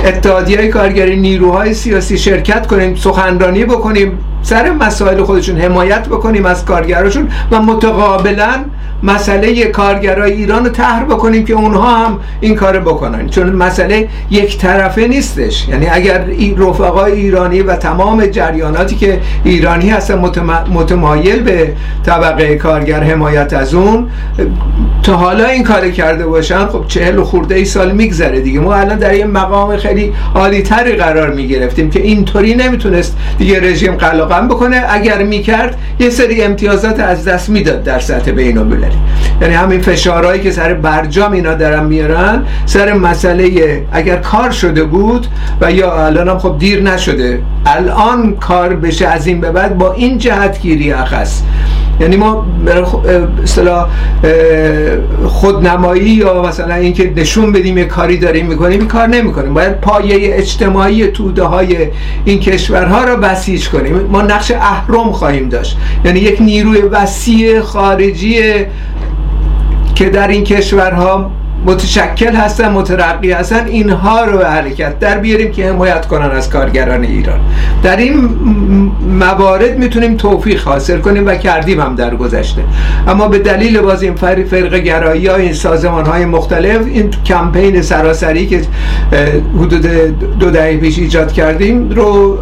اتحادیه 0.05 0.69
کارگری 0.69 1.17
نیروهای 1.17 1.75
سیاسی 1.75 2.19
شرکت 2.19 2.67
کنیم 2.67 2.95
سخنرانی 3.37 3.65
بکنیم 3.65 4.19
سر 4.43 4.71
مسائل 4.71 5.23
خودشون 5.23 5.57
حمایت 5.59 6.09
بکنیم 6.09 6.47
از 6.47 6.65
کارگراشون 6.65 7.29
و 7.51 7.63
متقابلا 7.63 8.65
مسئله 9.03 9.65
کارگرای 9.65 10.33
ایران 10.33 10.65
رو 10.65 10.71
طرح 10.71 11.05
بکنیم 11.05 11.45
که 11.45 11.53
اونها 11.55 11.97
هم 11.97 12.19
این 12.41 12.55
کار 12.55 12.81
بکنن. 12.81 13.29
چون 13.29 13.53
مسئله 13.53 14.09
یک 14.31 14.59
طرفه 14.59 15.07
نیستش. 15.09 15.69
یعنی 15.69 15.87
اگر 15.87 16.25
رفقای 16.59 17.13
ایرانی 17.13 17.61
و 17.63 17.77
تمام 17.77 18.27
جریاناتی 18.27 18.97
که 18.97 19.21
ایرانی 19.45 19.91
هستن 19.91 20.19
متمایل 20.73 21.43
به 21.43 21.73
طبقه 22.07 22.57
کارگر 22.57 23.03
حمایت 23.03 23.53
از 23.53 23.75
اون 23.75 24.09
تا 25.03 25.17
حالا 25.17 25.47
این 25.47 25.63
کار 25.63 25.89
کرده 25.89 26.27
باشن 26.27 26.67
خب 26.67 26.85
چهل 26.89 27.19
و 27.19 27.25
خورده 27.25 27.55
ای 27.55 27.65
سال 27.65 27.93
میگذره 27.93 28.41
دیگه. 28.41 28.61
ما 28.61 28.75
الان 28.75 28.99
در 28.99 29.15
یه 29.15 29.25
مقام 29.25 29.77
خیلی 29.77 30.13
عالی 30.35 30.63
تری 30.63 30.93
قرار 30.93 31.31
می‌گرفتیم 31.31 31.91
که 31.91 32.03
اینطوری 32.03 32.55
نمی‌تونست 32.55 33.17
دیگه 33.39 33.61
رژیم 33.61 33.93
قلقم 33.93 34.49
بکنه. 34.49 34.83
اگر 34.89 35.23
می‌کرد 35.23 35.79
یه 36.01 36.11
سری 36.11 36.43
امتیازات 36.43 37.01
از 37.01 37.25
دست 37.25 37.49
می‌داد 37.49 37.85
در 37.85 37.99
سطح 37.99 38.31
بین 38.31 38.59
یعنی 39.41 39.55
همین 39.55 39.81
فشارهایی 39.81 40.43
که 40.43 40.51
سر 40.51 40.75
برجام 40.75 41.33
اینا 41.33 41.55
دارن 41.55 41.85
میارن 41.85 42.43
سر 42.67 42.93
مسئله 42.93 43.85
اگر 43.93 44.17
کار 44.17 44.51
شده 44.51 44.85
بود 44.85 45.27
و 45.61 45.73
یا 45.73 46.07
الان 46.07 46.29
هم 46.29 46.39
خب 46.39 46.59
دیر 46.59 46.83
نشده 46.83 47.43
الان 47.67 48.37
کار 48.37 48.75
بشه 48.75 49.07
از 49.07 49.27
این 49.27 49.41
به 49.41 49.51
بعد 49.51 49.79
با 49.79 49.93
این 49.93 50.19
جهتگیری 50.19 50.93
اخص. 50.93 51.43
یعنی 52.01 52.17
ما 52.17 52.47
اصطلاح 53.43 53.89
خودنمایی 55.27 56.09
یا 56.11 56.43
مثلا 56.43 56.75
اینکه 56.75 57.13
نشون 57.17 57.53
بدیم 57.53 57.79
یه 57.79 57.85
کاری 57.85 58.19
داریم 58.19 58.47
می‌کنیم 58.47 58.79
این 58.81 58.89
کار 58.89 59.07
نمی‌کنیم. 59.07 59.55
باید 59.55 59.81
پایه 59.81 60.37
اجتماعی 60.37 61.07
توده 61.07 61.43
های 61.43 61.77
این 62.25 62.41
کشورها 62.41 63.05
را 63.05 63.17
بسیج 63.17 63.69
کنیم. 63.69 63.97
ما 63.97 64.23
نقش 64.23 64.51
اهرم 64.51 65.13
خواهیم 65.13 65.49
داشت. 65.49 65.79
یعنی 66.05 66.21
یک 66.21 66.43
نیروی 66.43 66.81
وسیع 66.81 67.61
خارجی 67.61 68.41
که 69.95 70.11
در 70.11 70.29
این 70.29 70.45
کشورها 70.45 71.31
متشکل 71.67 72.35
هستن 72.35 72.73
مترقی 72.73 73.33
هستن 73.33 73.67
اینها 73.67 74.25
رو 74.25 74.39
به 74.39 74.47
حرکت 74.47 74.99
در 74.99 75.19
بیاریم 75.19 75.53
که 75.53 75.69
حمایت 75.69 76.07
کنن 76.07 76.31
از 76.31 76.51
کارگران 76.51 77.05
ایران. 77.05 77.41
در 77.83 77.97
این 77.97 78.15
موارد 79.21 79.79
می‌تونیم 79.79 80.17
توفیق 80.17 80.63
حاصل 80.65 80.99
کنیم 80.99 81.27
و 81.27 81.35
کردیم 81.35 81.81
هم 81.81 81.95
در 81.95 82.15
گذشته. 82.15 82.63
اما 83.09 83.29
به 83.29 83.39
دلیل 83.39 83.81
باز 83.81 84.03
این 84.03 84.15
فرق 84.15 84.75
گرایی 84.75 85.27
ها 85.27 85.37
این 85.37 85.53
سازمان 85.53 86.07
های 86.07 86.25
مختلف 86.25 86.87
این 86.87 87.11
کمپین 87.25 87.83
سراسری 87.83 88.47
که 88.47 88.61
حدود 89.59 89.87
دو 90.39 90.51
دهه 90.51 90.77
پیش 90.77 90.99
ایجاد 90.99 91.33
کردیم 91.33 91.91
رو 91.91 92.39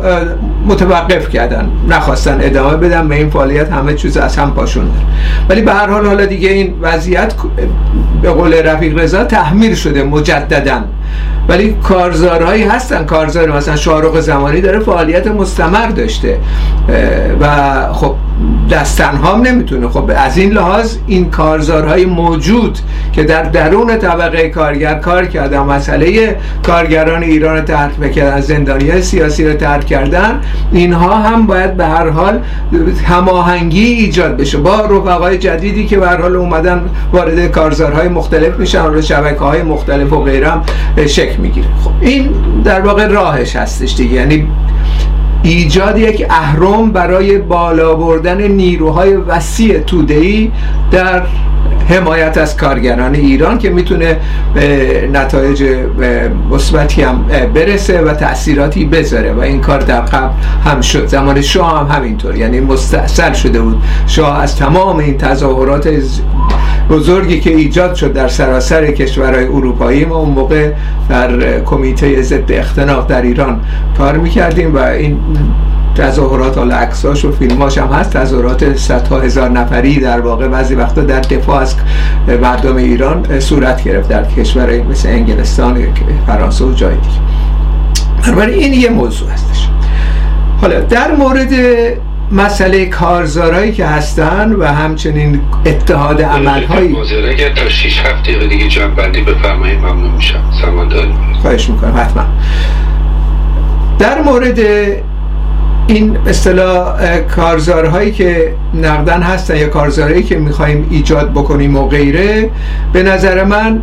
متوقف 0.67 1.29
کردن. 1.29 1.69
نخواستن 1.89 2.39
ادامه 2.41 2.77
بدن 2.77 3.09
به 3.09 3.15
این 3.15 3.31
فعالیت 3.31 3.73
همه 3.73 3.95
چیز 3.95 4.17
از 4.17 4.37
هم 4.37 4.51
پاشوندن 4.51 5.03
ولی 5.49 5.63
به 5.63 5.73
هر 5.73 5.87
حال 5.87 6.07
حالا 6.07 6.27
دیگه 6.27 6.49
این 6.49 6.75
وضعیت 6.83 7.35
به 8.23 8.31
قول 8.31 8.55
رفیق 8.55 8.99
رضا 8.99 9.14
تحمیل 9.23 9.75
شده 9.75 10.03
مجددا. 10.03 10.85
ولی 11.49 11.77
کارزارهایی 11.83 12.63
هستن. 12.63 13.05
کارزار 13.05 13.57
مثلا 13.57 13.77
شارق 13.77 14.21
زمانی 14.21 14.61
داره 14.61 14.79
فعالیت 14.79 15.27
مستمر 15.27 15.87
داشته. 15.87 16.39
و 17.41 17.49
خب 17.93 18.15
دستن 18.71 19.17
هم 19.17 19.43
نمی‌تونه. 19.43 19.89
خب 19.89 20.11
از 20.17 20.39
این 20.39 20.53
لحاظ 20.53 20.97
این 21.07 21.31
کارزارهای 21.31 22.05
موجود 22.05 22.79
که 23.13 23.25
در 23.25 23.43
درون 23.43 23.99
طبقه 23.99 24.49
کارگر 24.49 24.95
کار 24.95 25.27
کردن 25.27 25.59
مسئله 25.59 26.37
کارگران 26.67 27.23
ایران 27.23 27.65
ترک 27.65 27.97
بکردن 27.97 28.41
زندانی 28.41 29.03
سیاسی 29.03 29.49
رو 29.49 29.55
ترک 29.55 29.87
کردن 29.87 30.41
اینها 30.73 31.17
هم 31.17 31.47
باید 31.47 31.77
به 31.77 31.87
هر 31.87 32.09
حال 32.09 32.41
هماهنگی 33.07 33.85
ایجاد 33.85 34.37
بشه. 34.37 34.59
با 34.59 34.81
رفقای 34.81 35.39
جدیدی 35.39 35.87
که 35.87 35.99
به 35.99 36.09
هر 36.09 36.21
حال 36.21 36.37
اومدن 36.37 36.81
وارد 37.13 37.51
کارزارهای 37.51 38.09
مختلف 38.09 38.59
میشن 38.59 38.87
و 38.87 39.03
شبکه 39.03 39.41
های 39.41 39.63
مختلف 39.63 40.13
و 40.13 40.21
غیرم 40.21 40.63
شکل 41.07 41.37
می‌گیره. 41.37 41.67
خب 41.85 41.91
این 42.01 42.35
در 42.65 42.81
واقع 42.81 43.07
راهش 43.07 43.57
هستش 43.57 43.97
دیگه. 43.97 44.15
یعنی 44.15 44.47
ایجاد 45.45 45.99
یک 45.99 46.27
اهرم 46.31 46.93
برای 46.93 47.39
بالا 47.39 47.95
بردن 47.95 48.43
نیروهای 48.43 49.17
وسیع 49.17 49.79
تودهی 49.79 50.53
در 50.91 51.23
حمایت 51.89 52.39
از 52.39 52.57
کارگران 52.57 53.15
ایران 53.15 53.59
که 53.59 53.71
می‌تونه 53.71 54.17
به 54.55 55.09
نتایج 55.13 55.65
مثبتی 56.51 57.03
هم 57.03 57.25
برسه 57.55 58.03
و 58.03 58.15
تاثیراتی 58.15 58.85
بذاره 58.85 59.33
و 59.33 59.41
این 59.41 59.61
کار 59.61 59.81
در 59.81 60.01
قبل 60.01 60.33
هم 60.65 60.81
شد. 60.81 61.07
زمان 61.07 61.41
شاه 61.41 61.81
هم 61.81 61.97
همینطور 61.97 62.37
یعنی 62.37 62.61
مستحصل 62.61 63.33
شده 63.33 63.61
بود. 63.61 63.83
شاه 64.07 64.43
از 64.43 64.57
تمام 64.57 64.97
این 64.97 65.19
تظاهرات 65.19 65.87
بزرگی 66.91 67.41
که 67.41 67.51
ایجاد 67.51 67.95
شد 67.95 68.13
در 68.13 68.29
سراسر 68.29 68.91
کشورهای 68.91 69.45
اروپایی. 69.45 70.05
ما 70.05 70.17
اون 70.17 70.31
موقع 70.31 70.73
در 71.09 71.61
کمیته 71.61 72.23
ضد 72.23 72.53
اختناق 72.53 73.07
در 73.07 73.23
ایران 73.23 73.61
کار 73.99 74.17
می‌کردیم 74.17 74.75
و 74.75 74.79
این 74.79 75.19
تظاهرات 75.95 76.59
حالا 76.59 76.77
عکساش 76.77 77.25
و 77.25 77.33
فیلماش 77.33 77.79
هم 77.79 77.89
هست. 77.89 78.11
تظاهرات 78.13 78.77
صدها 78.77 79.21
هزار 79.21 79.51
نفری 79.51 80.01
در 80.01 80.21
واقع 80.21 80.49
بعضی 80.49 80.75
وقتا 80.75 81.01
در 81.01 81.21
دفاع 81.21 81.61
از 81.61 81.75
مردم 82.43 82.77
ایران 82.77 83.41
صورت 83.41 83.85
گرفت 83.85 84.09
در 84.09 84.25
کشورهای 84.25 84.83
مثل 84.83 85.09
انگلستان 85.09 85.79
فرانسه 86.27 86.65
و 86.65 86.73
جای 86.73 86.95
دیگه. 86.95 87.15
بنابراین 88.23 88.59
این 88.59 88.73
یه 88.73 88.91
موضوع 88.91 89.31
هستش. 89.31 89.69
حالا 90.61 90.81
در 90.81 91.17
مورد 91.17 91.53
مسئله 92.33 92.87
کارزارایی 92.87 93.73
که 93.73 93.87
هستن 93.87 94.53
و 94.53 94.67
همچنین 94.67 95.41
اتحاد 95.67 96.23
عملهایی. 96.23 96.97
اگر 97.31 97.55
تا 97.55 97.69
6 97.69 98.01
هفته 98.01 98.47
دیگه 98.47 98.69
جمع 98.69 98.95
بندی 98.95 99.21
بفرمایید 99.21 99.79
ممنون 99.79 100.11
میشم. 100.11 100.51
سمانداری 100.63 101.15
خواهش 101.43 101.71
می‌کنم 101.71 101.97
حتما. 101.97 102.25
در 103.99 104.23
مورد 104.23 104.59
این 105.87 106.17
اصطلاح 106.27 107.19
کارزارهایی 107.21 108.13
که 108.13 108.55
نقدن 108.75 109.23
هستن 109.23 109.57
یا 109.57 109.69
کارزارهایی 109.69 110.23
که 110.23 110.37
می‌خوایم 110.37 110.87
ایجاد 110.91 111.31
بکنیم 111.31 111.77
و 111.77 111.89
غیره 111.89 112.51
به 112.93 113.03
نظر 113.03 113.45
من 113.45 113.83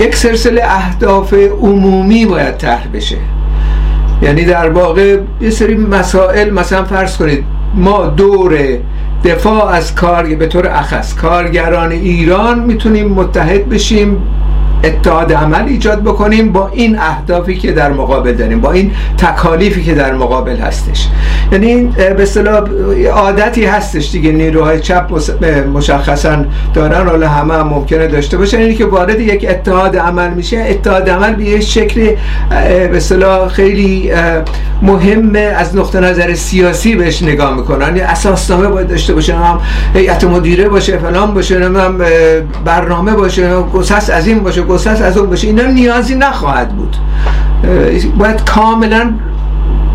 یک 0.00 0.16
سلسله 0.16 0.62
اهداف 0.64 1.34
عمومی 1.62 2.26
باید 2.26 2.56
طرح 2.56 2.86
بشه. 2.94 3.16
یعنی 4.22 4.44
در 4.44 4.70
واقع 4.70 5.18
یه 5.40 5.50
سری 5.50 5.74
مسائل 5.74 6.50
مثلا 6.50 6.84
فرض 6.84 7.16
کنید 7.16 7.44
ما 7.74 8.06
دور 8.06 8.58
دفاع 9.24 9.68
از 9.68 9.94
کار 9.94 10.24
به 10.34 10.46
طور 10.46 10.66
اخص 10.66 11.14
کارگران 11.14 11.92
ایران 11.92 12.58
می‌تونیم 12.58 13.08
متحد 13.08 13.68
بشیم. 13.68 14.22
اتحاد 14.84 15.32
عمل 15.32 15.64
ایجاد 15.68 16.02
بکنیم 16.02 16.52
با 16.52 16.68
این 16.68 16.98
اهدافی 16.98 17.56
که 17.56 17.72
در 17.72 17.92
مقابل 17.92 18.32
داریم 18.32 18.60
با 18.60 18.72
این 18.72 18.92
تکالیفی 19.18 19.82
که 19.82 19.94
در 19.94 20.14
مقابل 20.14 20.56
هستش. 20.56 21.08
یعنی 21.52 21.84
به 21.84 22.22
اصطلاح 22.22 22.62
عادتی 23.12 23.64
هستش 23.64 24.10
دیگه 24.10 24.32
نیروهای 24.32 24.80
چپ 24.80 25.12
مشخصا 25.74 26.44
دارن 26.74 27.08
حالا 27.08 27.28
همه 27.28 27.54
هم 27.54 27.68
ممکنه 27.68 28.06
داشته 28.06 28.36
باشن. 28.36 28.58
اینی 28.58 28.74
که 28.74 28.86
وارد 28.86 29.20
یک 29.20 29.46
اتحاد 29.50 29.96
عمل 29.96 30.30
میشه. 30.30 30.66
اتحاد 30.68 31.10
عمل 31.10 31.34
به 31.34 31.44
یک 31.44 31.62
شکل 31.62 32.14
به 32.50 32.96
اصطلاح 32.96 33.48
خیلی 33.48 34.12
مهمه 34.82 35.38
از 35.38 35.76
نقطه 35.76 36.00
نظر 36.00 36.34
سیاسی 36.34 36.96
بهش 36.96 37.22
نگاه 37.22 37.56
می‌کنن. 37.56 37.86
یعنی 37.86 38.00
اساسنامه 38.00 38.68
باید 38.68 38.88
داشته 38.88 39.14
باشه 39.14 39.34
هم 39.34 39.60
هیئت 39.94 40.24
مدیره 40.24 40.68
باشه 40.68 40.98
فلان 40.98 41.34
باشه 41.34 41.64
هم 41.64 41.98
برنامه 42.64 43.12
باشه 43.12 43.60
گسست 43.60 44.10
از 44.10 44.26
این 44.26 44.38
باشه 44.38 44.62
گسست 44.70 45.02
از 45.02 45.18
اون 45.18 45.30
باشه 45.30 45.46
اینا 45.46 45.62
نیازی 45.62 46.14
نخواهد 46.14 46.68
بود. 46.68 46.96
باید 48.18 48.44
کاملا 48.44 49.10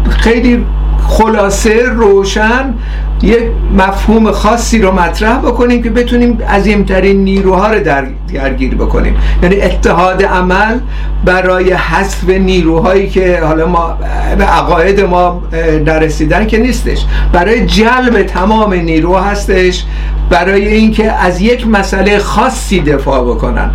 خیلی 0.09 0.65
خلاصه 1.07 1.89
روشن 1.89 2.73
یک 3.21 3.43
مفهوم 3.77 4.31
خاصی 4.31 4.79
رو 4.79 4.91
مطرح 4.91 5.37
بکنیم 5.37 5.83
که 5.83 5.89
بتونیم 5.89 6.37
عظیمترین 6.49 7.23
نیروها 7.23 7.71
رو 7.71 7.83
درگیر 8.33 8.75
بکنیم. 8.75 9.15
یعنی 9.43 9.61
اتحاد 9.61 10.23
عمل 10.23 10.79
برای 11.25 11.73
حذف 11.73 12.29
نیروهایی 12.29 13.09
که 13.09 13.39
حالا 13.43 13.67
ما 13.67 13.97
به 14.37 14.43
عقاید 14.43 15.01
ما 15.01 15.41
نرسیدن 15.85 16.47
که 16.47 16.57
نیستش. 16.57 17.05
برای 17.33 17.65
جلب 17.65 18.23
تمام 18.23 18.73
نیرو 18.73 19.17
هستش. 19.17 19.85
برای 20.29 20.67
اینکه 20.67 21.11
از 21.11 21.41
یک 21.41 21.67
مسئله 21.67 22.19
خاصی 22.19 22.79
دفاع 22.79 23.23
بکنن. 23.23 23.71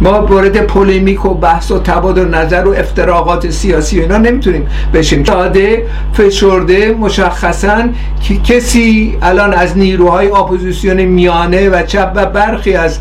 ما 0.00 0.26
وارد 0.26 0.66
پلمیک 0.66 1.24
و 1.24 1.34
بحث 1.34 1.70
و 1.70 1.78
تبادل 1.78 2.28
نظر 2.28 2.64
و 2.66 2.74
افتراقات 2.74 3.50
سیاسی 3.50 3.98
و 3.98 4.02
اینا 4.02 4.18
نمی‌تونیم 4.18 4.66
بشیم 4.94 5.24
ساده 5.24 5.82
فشرده 6.12 6.94
مشخصا 7.00 7.82
که 8.22 8.36
کسی 8.36 9.18
الان 9.22 9.54
از 9.54 9.78
نیروهای 9.78 10.26
اپوزیسیون 10.30 11.04
میانه 11.04 11.68
و 11.68 11.82
چپ 11.82 12.12
و 12.14 12.26
برخی 12.26 12.74
از 12.74 12.98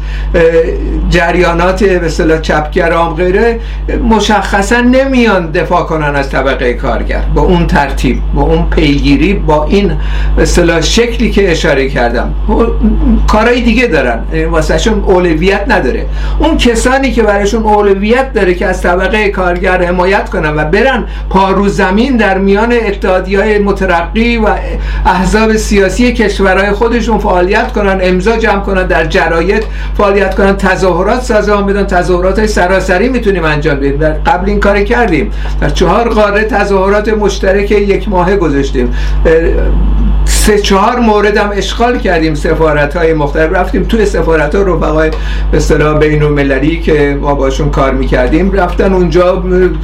جریانات 1.10 1.84
به 1.84 2.06
اصطلاح 2.06 2.42
چپگرام 2.42 3.14
غیره 3.14 3.60
مشخصا 4.10 4.82
نمیان 4.82 5.52
دفاع 5.52 5.84
کنن 5.84 6.16
از 6.16 6.30
طبقه 6.30 6.74
کارگر. 6.74 7.22
با 7.36 7.42
اون 7.42 7.68
ترتیب 7.68 8.22
با 8.36 8.42
اون 8.42 8.70
پیگیری 8.70 9.34
با 9.34 9.66
این 9.66 9.92
به 10.36 10.82
شکلی 10.82 11.32
که 11.32 11.52
اشاره 11.52 11.90
کردم. 11.90 12.34
کارهای 13.28 13.62
دیگه 13.62 13.88
دارن. 13.88 14.20
واسهشون 14.52 15.04
اولویت 15.04 15.66
نداره. 15.68 16.06
اون 16.40 16.58
کس 16.58 16.87
کسانی 16.88 17.12
که 17.12 17.24
برایشون 17.24 17.64
اولویت 17.64 18.34
داره 18.34 18.54
که 18.54 18.66
از 18.66 18.82
طبقه 18.82 19.30
کارگر 19.30 19.86
حمایت 19.86 20.30
کنن 20.30 20.56
و 20.56 20.66
برن 20.66 21.04
پارو 21.30 21.68
زمین 21.68 22.18
در 22.18 22.38
میان 22.38 22.72
اتحادی 22.72 23.36
های 23.36 23.60
مترقی 23.60 24.38
و 24.38 24.48
احزاب 25.06 25.56
سیاسی 25.56 26.14
کشورهای 26.14 26.72
خودشون 26.72 27.18
فعالیت 27.20 27.72
کنن 27.74 28.00
امضا 28.02 28.38
جمع 28.38 28.62
کنن 28.62 28.88
در 28.88 29.06
جراید 29.06 29.64
فعالیت 29.98 30.36
کنن 30.36 30.58
تظاهرات 30.58 31.22
سازمان 31.22 31.66
بدن 31.66 31.86
تظاهرات 31.86 32.46
سراسری 32.46 33.10
می‌تونیم 33.10 33.44
انجام 33.44 33.78
بدیم. 33.78 33.98
در 33.98 34.14
قبل 34.14 34.50
این 34.50 34.60
کار 34.60 34.82
کردیم. 34.82 35.32
در 35.62 35.70
چهار 35.70 36.10
قاره 36.10 36.44
تظاهرات 36.44 37.10
مشترک 37.10 37.72
یک 37.72 38.10
ماهه 38.10 38.36
گذاشتیم. 38.38 38.94
سه 40.28 40.60
چهار 40.60 41.00
مورد 41.00 41.38
هم 41.38 41.52
اشغال 41.56 42.00
کردیم 42.00 42.34
سفارت 42.34 42.96
های 42.96 43.14
مختلف. 43.14 43.54
رفتیم 43.54 43.84
توی 43.84 44.06
سفارت 44.06 44.56
ها 44.56 44.62
رفقای 44.62 45.10
به 45.52 45.58
اصطلاح 45.58 46.00
بین 46.00 46.24
المللی 46.24 46.82
که 46.82 47.18
ما 47.22 47.36
باشون 47.36 47.70
کار 47.70 47.94
می‌کردیم. 47.94 48.52
رفتن 48.52 48.94
اونجا 48.94 49.44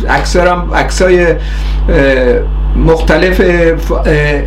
اکثر 0.09 0.47
هم 0.47 0.73
عکسای 0.73 1.35
مختلف 2.75 3.41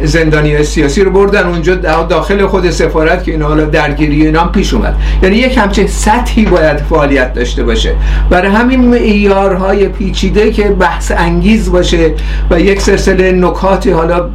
زندانی 0.05 0.65
سیاسی 0.65 1.05
رو 1.05 1.11
بردن 1.11 1.47
اونجا 1.47 1.75
داخل 2.09 2.47
خود 2.47 2.71
سفارت 2.71 3.25
که 3.25 3.33
اینا 3.33 3.49
حالا 3.49 3.65
درگیری 3.65 4.27
اینا 4.27 4.45
پیش 4.45 4.75
اومد. 4.75 4.97
یعنی 5.23 5.37
یک 5.37 5.59
همچین 5.59 5.87
سطحی 5.87 6.45
باید 6.45 6.77
فعالیت 6.77 7.35
داشته 7.35 7.65
باشه. 7.65 7.95
برای 8.31 8.51
همین 8.51 8.81
معیارهای 8.81 9.89
پیچیده 9.89 10.51
که 10.51 10.63
بحث 10.63 11.13
انگیز 11.17 11.73
باشه 11.73 12.15
و 12.51 12.61
یک 12.61 12.81
سلسله 12.81 13.33
نکاتی 13.33 13.91
حالا 13.91 14.31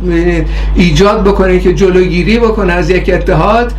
ایجاد 0.76 1.24
بکنه 1.24 1.60
که 1.60 1.74
جلوگیری 1.74 2.40
بکنه 2.40 2.74
از 2.74 2.90
یک 2.90 3.10
اتحاد 3.14 3.74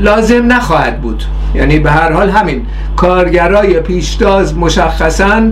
لازم 0.00 0.52
نخواهد 0.52 1.00
بود. 1.00 1.24
یعنی 1.54 1.78
به 1.78 1.90
هر 1.90 2.12
حال 2.12 2.30
همین. 2.30 2.66
کارگرای 2.96 3.80
پیشتاز 3.80 4.58
مشخصا 4.58 5.42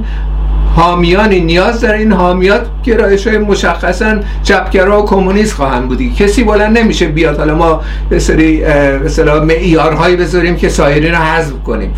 حامیانی 0.77 1.41
نیاز 1.41 1.81
در 1.81 1.93
این 1.93 2.13
حامیات 2.13 2.67
گرایش 2.85 3.27
های 3.27 3.39
مشخصا 3.39 4.17
چپگرا 4.43 5.03
و 5.03 5.07
کمونیست 5.07 5.53
خواهند 5.53 5.89
بودی 5.89 6.11
کسی 6.11 6.45
بلند 6.45 6.79
نمیشه 6.79 7.07
بیاد. 7.07 7.39
حالا 7.39 7.55
ما 7.55 7.81
به 8.09 8.19
سری 8.19 8.65
مثلا 9.05 9.45
معیارهایی 9.45 10.17
بذاریم 10.17 10.57
که 10.57 10.69
سایرین 10.69 11.13
رو 11.13 11.19
حذف 11.19 11.53
کنیم. 11.67 11.95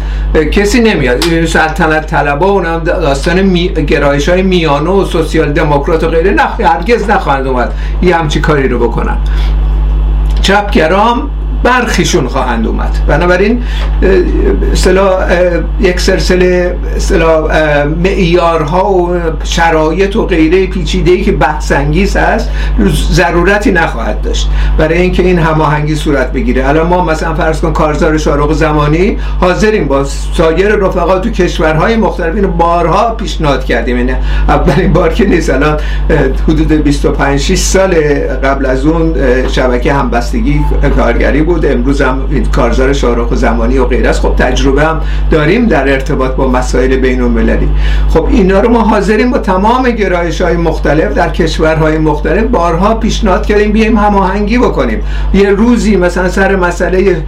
کسی 0.52 0.80
نمیاد. 0.80 1.46
سلطنت 1.46 2.06
طلبا 2.06 2.50
اونم 2.50 2.78
داستان 2.78 3.42
می... 3.42 3.68
گرایش 3.68 4.28
های 4.28 4.42
میانه 4.42 4.90
و 4.90 5.04
سوسیال 5.04 5.52
دموکرات 5.52 6.04
و 6.04 6.08
غیره 6.08 6.30
نه 6.30 6.66
هرگز 6.66 7.11
نخواهند 7.11 7.46
اومد. 7.46 7.72
یه 8.02 8.16
همچی 8.16 8.40
کاری 8.40 8.68
رو 8.68 8.78
بکنن. 8.78 9.16
چپگرام 10.40 11.30
برخیشون 11.62 12.29
خواهند 12.29 12.66
اومد. 12.66 12.98
بنابراین 13.07 13.62
اصطلاح 14.72 15.25
یک 15.81 16.01
سلسله 16.01 16.77
معیارها 18.03 18.92
و 18.92 19.20
شرایط 19.44 20.16
و 20.16 20.27
غیره 20.27 20.66
پیچیده‌ای 20.66 21.22
که 21.22 21.33
بحث 21.33 21.72
انگیز 21.72 22.16
هست 22.16 22.51
ضرورتی 23.12 23.72
نخواهد 23.72 24.22
داشت. 24.22 24.51
برای 24.79 24.98
اینکه 24.98 25.22
این 25.22 25.38
هماهنگی 25.38 25.94
صورت 25.94 26.33
بگیره. 26.33 26.68
الان 26.68 26.87
ما 26.87 27.05
مثلا 27.05 27.35
فرض 27.35 27.61
کن 27.61 27.72
کارزار 27.72 28.18
شارق 28.18 28.53
زمانی 28.53 29.18
حاضریم 29.40 29.88
با 29.88 30.05
سایر 30.37 30.68
رفقا 30.68 31.18
تو 31.18 31.31
کشورهای 31.31 31.96
مختلف 31.96 32.35
اینو 32.35 32.48
بارها 32.48 33.14
پیشنهاد 33.14 33.64
کردیم. 33.64 33.96
یعنی 33.96 34.12
اولین 34.48 34.92
بار 34.92 35.12
که 35.12 35.25
نیست. 35.25 35.51
الان 35.51 35.77
حدود 36.48 36.72
25 36.72 37.40
6 37.40 37.59
سال 37.59 37.94
قبل 38.44 38.66
از 38.66 38.87
اون 38.87 39.14
شبکه 39.48 39.92
همبستگی 39.92 40.61
کارگری 40.96 41.42
بود. 41.42 41.51
امروز 41.64 42.02
هم 42.02 42.20
کارزار 42.52 42.92
شارخ 42.92 43.30
و 43.30 43.34
زمانی 43.34 43.78
و 43.78 43.84
غیره 43.84 44.08
است. 44.08 44.20
خب 44.20 44.36
تجربه 44.36 44.82
هم 44.82 45.00
داریم 45.30 45.66
در 45.66 45.92
ارتباط 45.92 46.32
با 46.32 46.48
مسائل 46.48 46.96
بین 46.96 47.22
المللی 47.22 47.68
خب 48.08 48.26
اینا 48.30 48.60
رو 48.60 48.68
ما 48.68 48.80
حاضریم 48.80 49.30
با 49.30 49.38
تمام 49.38 49.90
گرایش 49.90 50.40
های 50.40 50.56
مختلف 50.56 51.14
در 51.14 51.30
کشورهای 51.30 51.98
مختلف 51.98 52.44
بارها 52.44 52.94
پیشنهاد 52.94 53.46
کردیم 53.46 53.72
بیایم 53.72 53.96
هماهنگی 53.96 54.58
بکنیم. 54.58 55.02
یه 55.34 55.50
روزی 55.50 55.96
مثلا 55.96 56.28
سر 56.28 56.56
مسئله 56.56 57.22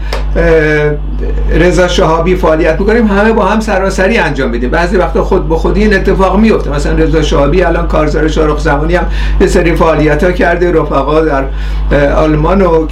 رضا 1.52 1.88
شهابی 1.88 2.36
فعالیت 2.36 2.76
بکنیم 2.76 3.06
همه 3.06 3.32
با 3.32 3.44
هم 3.44 3.60
سراسری 3.60 4.18
انجام 4.18 4.52
بدیم 4.52 4.70
بعضی 4.70 4.96
وقتا 4.96 5.24
خود 5.24 5.48
به 5.48 5.56
خودی 5.56 5.80
این 5.80 5.94
اتفاق 5.94 6.38
میفته 6.38 6.70
مثلا 6.70 6.92
رضا 6.92 7.22
شهابی 7.22 7.62
الان 7.62 7.88
کارزار 7.88 8.28
شارخ 8.28 8.60
زمانی 8.60 8.94
هم 8.94 9.06
یه 9.40 9.46
سری 9.46 9.76
فعالیت 9.76 10.24
ها 10.24 10.32
کرده. 10.32 10.72
رفقا 10.72 11.20
در 11.20 11.44
آلمان 12.16 12.62
و 12.62 12.86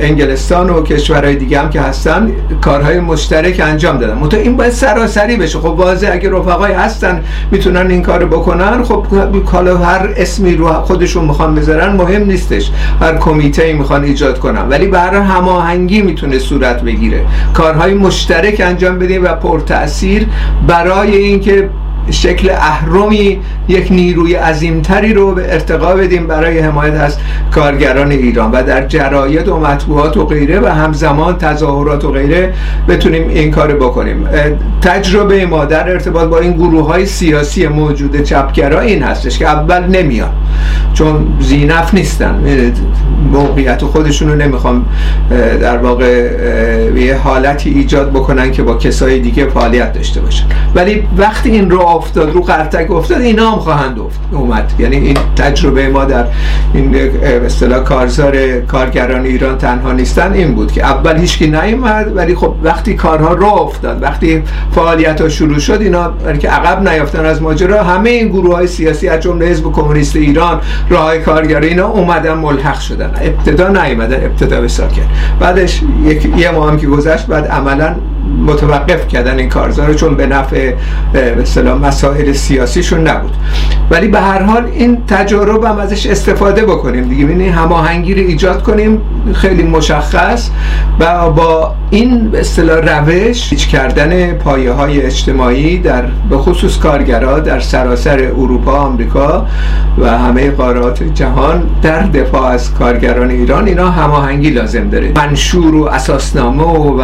انگلستان 0.00 0.51
و 0.52 0.82
کشورهای 0.82 1.36
دیگه 1.36 1.60
هم 1.60 1.70
که 1.70 1.80
هستن 1.80 2.32
کارهای 2.60 3.00
مشترک 3.00 3.60
انجام 3.64 3.98
دادن. 3.98 4.14
منتها 4.14 4.40
این 4.40 4.56
باید 4.56 4.72
سراسری 4.72 5.36
بشه. 5.36 5.58
خب 5.58 5.64
واضح 5.66 6.10
اگه 6.12 6.30
رفقای 6.30 6.72
هستن 6.72 7.24
می‌تونن 7.50 7.90
این 7.90 8.02
کارو 8.02 8.26
بکنن 8.26 8.82
خب 8.82 9.06
حالا 9.44 9.76
هر 9.76 10.08
اسمی 10.16 10.54
رو 10.54 10.72
خودشون 10.72 11.24
می‌خوان 11.24 11.54
بذارن 11.54 11.96
مهم 11.96 12.22
نیستش. 12.22 12.70
هر 13.00 13.16
کمیته 13.16 13.62
ای 13.62 13.72
می‌خوان 13.72 14.04
ایجاد 14.04 14.38
کنن. 14.38 14.68
ولی 14.68 14.86
هر 14.86 15.14
هماهنگی 15.14 16.02
می‌تونه 16.02 16.38
صورت 16.38 16.82
بگیره. 16.82 17.24
کارهای 17.54 17.94
مشترک 17.94 18.62
انجام 18.64 18.98
بدیم 18.98 19.24
و 19.24 19.28
پرتاثیر 19.28 20.26
برای 20.66 21.16
اینکه 21.16 21.68
شکل 22.10 22.50
اهرمی 22.50 23.40
یک 23.68 23.92
نیروی 23.92 24.34
عظیمتری 24.34 25.14
رو 25.14 25.34
به 25.34 25.52
ارتقا 25.52 25.94
بدیم 25.94 26.26
برای 26.26 26.58
حمایت 26.58 26.94
از 26.94 27.16
کارگران 27.54 28.10
ایران 28.10 28.50
و 28.50 28.62
در 28.62 28.86
جراید 28.86 29.48
و 29.48 29.56
مطبوعات 29.56 30.16
و 30.16 30.26
غیره 30.26 30.60
و 30.60 30.66
همزمان 30.66 31.38
تظاهرات 31.38 32.04
و 32.04 32.12
غیره 32.12 32.52
بتونیم 32.88 33.28
این 33.28 33.50
کار 33.50 33.74
بکنیم. 33.74 34.28
تجربه 34.82 35.46
ما 35.46 35.64
در 35.64 35.88
ارتباط 35.88 36.28
با 36.28 36.38
این 36.38 36.52
گروه 36.52 36.86
های 36.86 37.06
سیاسی 37.06 37.66
موجود 37.66 38.22
چپگرا 38.22 38.80
این 38.80 39.02
هستش 39.02 39.38
که 39.38 39.46
اول 39.46 39.86
نمیان 39.86 40.30
چون 40.94 41.26
زینف 41.40 41.94
نیستن. 41.94 42.34
موقعیت 43.32 43.84
خودشون 43.84 44.28
رو 44.28 44.34
نمی‌خوام 44.34 44.84
در 45.60 45.76
واقع 45.76 46.30
یه 46.96 47.16
حالتی 47.16 47.70
ایجاد 47.70 48.10
بکنن 48.10 48.52
که 48.52 48.62
با 48.62 48.74
کسای 48.74 49.20
دیگه 49.20 49.46
فعالیت 49.46 49.92
داشته 49.92 50.20
باشن. 50.20 50.44
ولی 50.74 51.04
وقتی 51.16 51.50
این 51.50 51.70
رو 51.70 51.80
افتاد 51.94 52.34
رو 52.34 52.40
قرتک 52.40 52.90
افتاد 52.90 53.20
اینا 53.20 53.50
هم 53.50 53.58
خواهند 53.58 53.98
اومد. 54.32 54.72
یعنی 54.78 54.96
این 54.96 55.16
تجربه 55.36 55.88
ما 55.88 56.04
در 56.04 56.24
این 56.74 56.96
اصطلاح 57.46 57.84
کارزار 57.84 58.60
کارگران 58.60 59.24
ایران 59.24 59.58
تنها 59.58 59.92
نیستن 59.92 60.32
این 60.32 60.54
بود 60.54 60.72
که 60.72 60.84
اول 60.84 61.16
هیچکی 61.16 61.46
نیومد 61.46 62.16
ولی 62.16 62.34
خب 62.34 62.54
وقتی 62.62 62.94
کارها 62.94 63.32
رو 63.32 63.46
افتاد 63.46 64.02
وقتی 64.02 64.42
فعالیت 64.74 65.20
ها 65.20 65.28
شروع 65.28 65.58
شد 65.58 65.78
اینا 65.80 66.12
که 66.38 66.48
عقب 66.48 66.88
نیافتن 66.88 67.24
از 67.24 67.42
ماجرا 67.42 67.82
همه 67.82 68.10
این 68.10 68.28
گروه 68.28 68.54
های 68.54 68.66
سیاسی 68.66 69.08
از 69.08 69.20
جمله 69.20 69.46
حزب 69.46 69.72
کمونیست 69.72 70.16
ایران 70.16 70.60
راه 70.88 71.18
کارگرای 71.18 71.68
اینا 71.68 71.88
اومدن 71.88 72.34
ملحق 72.34 72.80
شدن. 72.80 73.10
ابتدا 73.20 73.68
نیومدن 73.68 74.24
ابتدا 74.24 74.60
به 74.60 74.68
ساکن 74.68 75.02
بعدش 75.40 75.82
یک 76.04 76.28
یه 76.36 76.50
ماه 76.50 76.70
هم 76.70 76.76
که 76.76 76.86
گذشت 76.86 77.26
بعد 77.26 77.46
عملا 77.46 77.94
متوقف 78.46 79.08
کردن 79.08 79.38
این 79.38 79.48
کارزار 79.48 79.94
چون 79.94 80.16
به 80.16 80.26
نفع 80.26 80.74
به 81.12 81.74
مسائل 81.82 82.32
سیاسیشون 82.32 83.08
نبود. 83.08 83.36
ولی 83.90 84.08
به 84.08 84.20
هر 84.20 84.42
حال 84.42 84.64
این 84.64 84.98
تجارب 85.08 85.64
هم 85.64 85.78
ازش 85.78 86.06
استفاده 86.06 86.64
بکنیم 86.64 87.08
دیگه. 87.08 87.24
ببینید 87.24 87.52
هماهنگی 87.52 88.14
رو 88.14 88.20
ایجاد 88.20 88.62
کنیم. 88.62 89.00
خیلی 89.34 89.62
مشخص. 89.62 90.50
و 91.00 91.30
با 91.30 91.74
این 91.90 92.30
اصطلاح 92.34 92.78
روش 92.78 93.50
هیچ 93.52 93.68
کردن 93.68 94.32
پایه 94.32 94.72
های 94.72 95.02
اجتماعی 95.02 95.78
در 95.78 96.02
به 96.30 96.38
خصوص 96.38 96.78
کارگرا 96.78 97.38
در 97.38 97.60
سراسر 97.60 98.18
اروپا 98.18 98.72
آمریکا 98.72 99.46
و 99.98 100.18
همه 100.18 100.50
قارات 100.50 101.02
جهان 101.02 101.62
در 101.82 102.02
دفاع 102.02 102.46
از 102.46 102.74
کارگران 102.74 103.30
ایران 103.30 103.66
اینا 103.66 103.90
هماهنگی 103.90 104.50
لازم 104.50 104.88
داره. 104.88 105.12
منشور 105.16 105.74
و 105.74 105.84
اساسنامه 105.84 106.62
و 106.98 107.02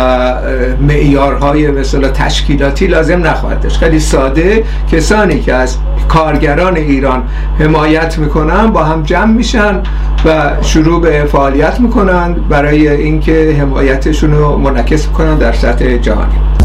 معیارهای 0.81 1.71
مثلا 1.71 2.09
تشکیلاتی 2.09 2.87
لازم 2.87 3.27
نخواهد 3.27 3.61
داشت. 3.61 3.77
خیلی 3.77 4.01
ساده 4.01 4.65
کسانی 4.93 5.41
که 5.41 5.55
از 5.55 5.77
کارگران 6.09 6.77
ایران 6.77 7.23
حمایت 7.59 8.19
می‌کنن 8.19 8.67
با 8.67 8.85
هم 8.85 9.03
جمع 9.03 9.33
میشن 9.33 9.81
و 10.25 10.51
شروع 10.63 11.03
به 11.03 11.25
فعالیت 11.33 11.81
می‌کنن. 11.81 12.08
برای 12.49 12.89
اینکه 12.89 13.57
حمایتشون 13.61 14.33
رو 14.33 14.57
منعکس 14.57 15.07
کنن 15.07 15.39
در 15.39 15.53
سطح 15.53 15.97
جهانی. 15.97 16.58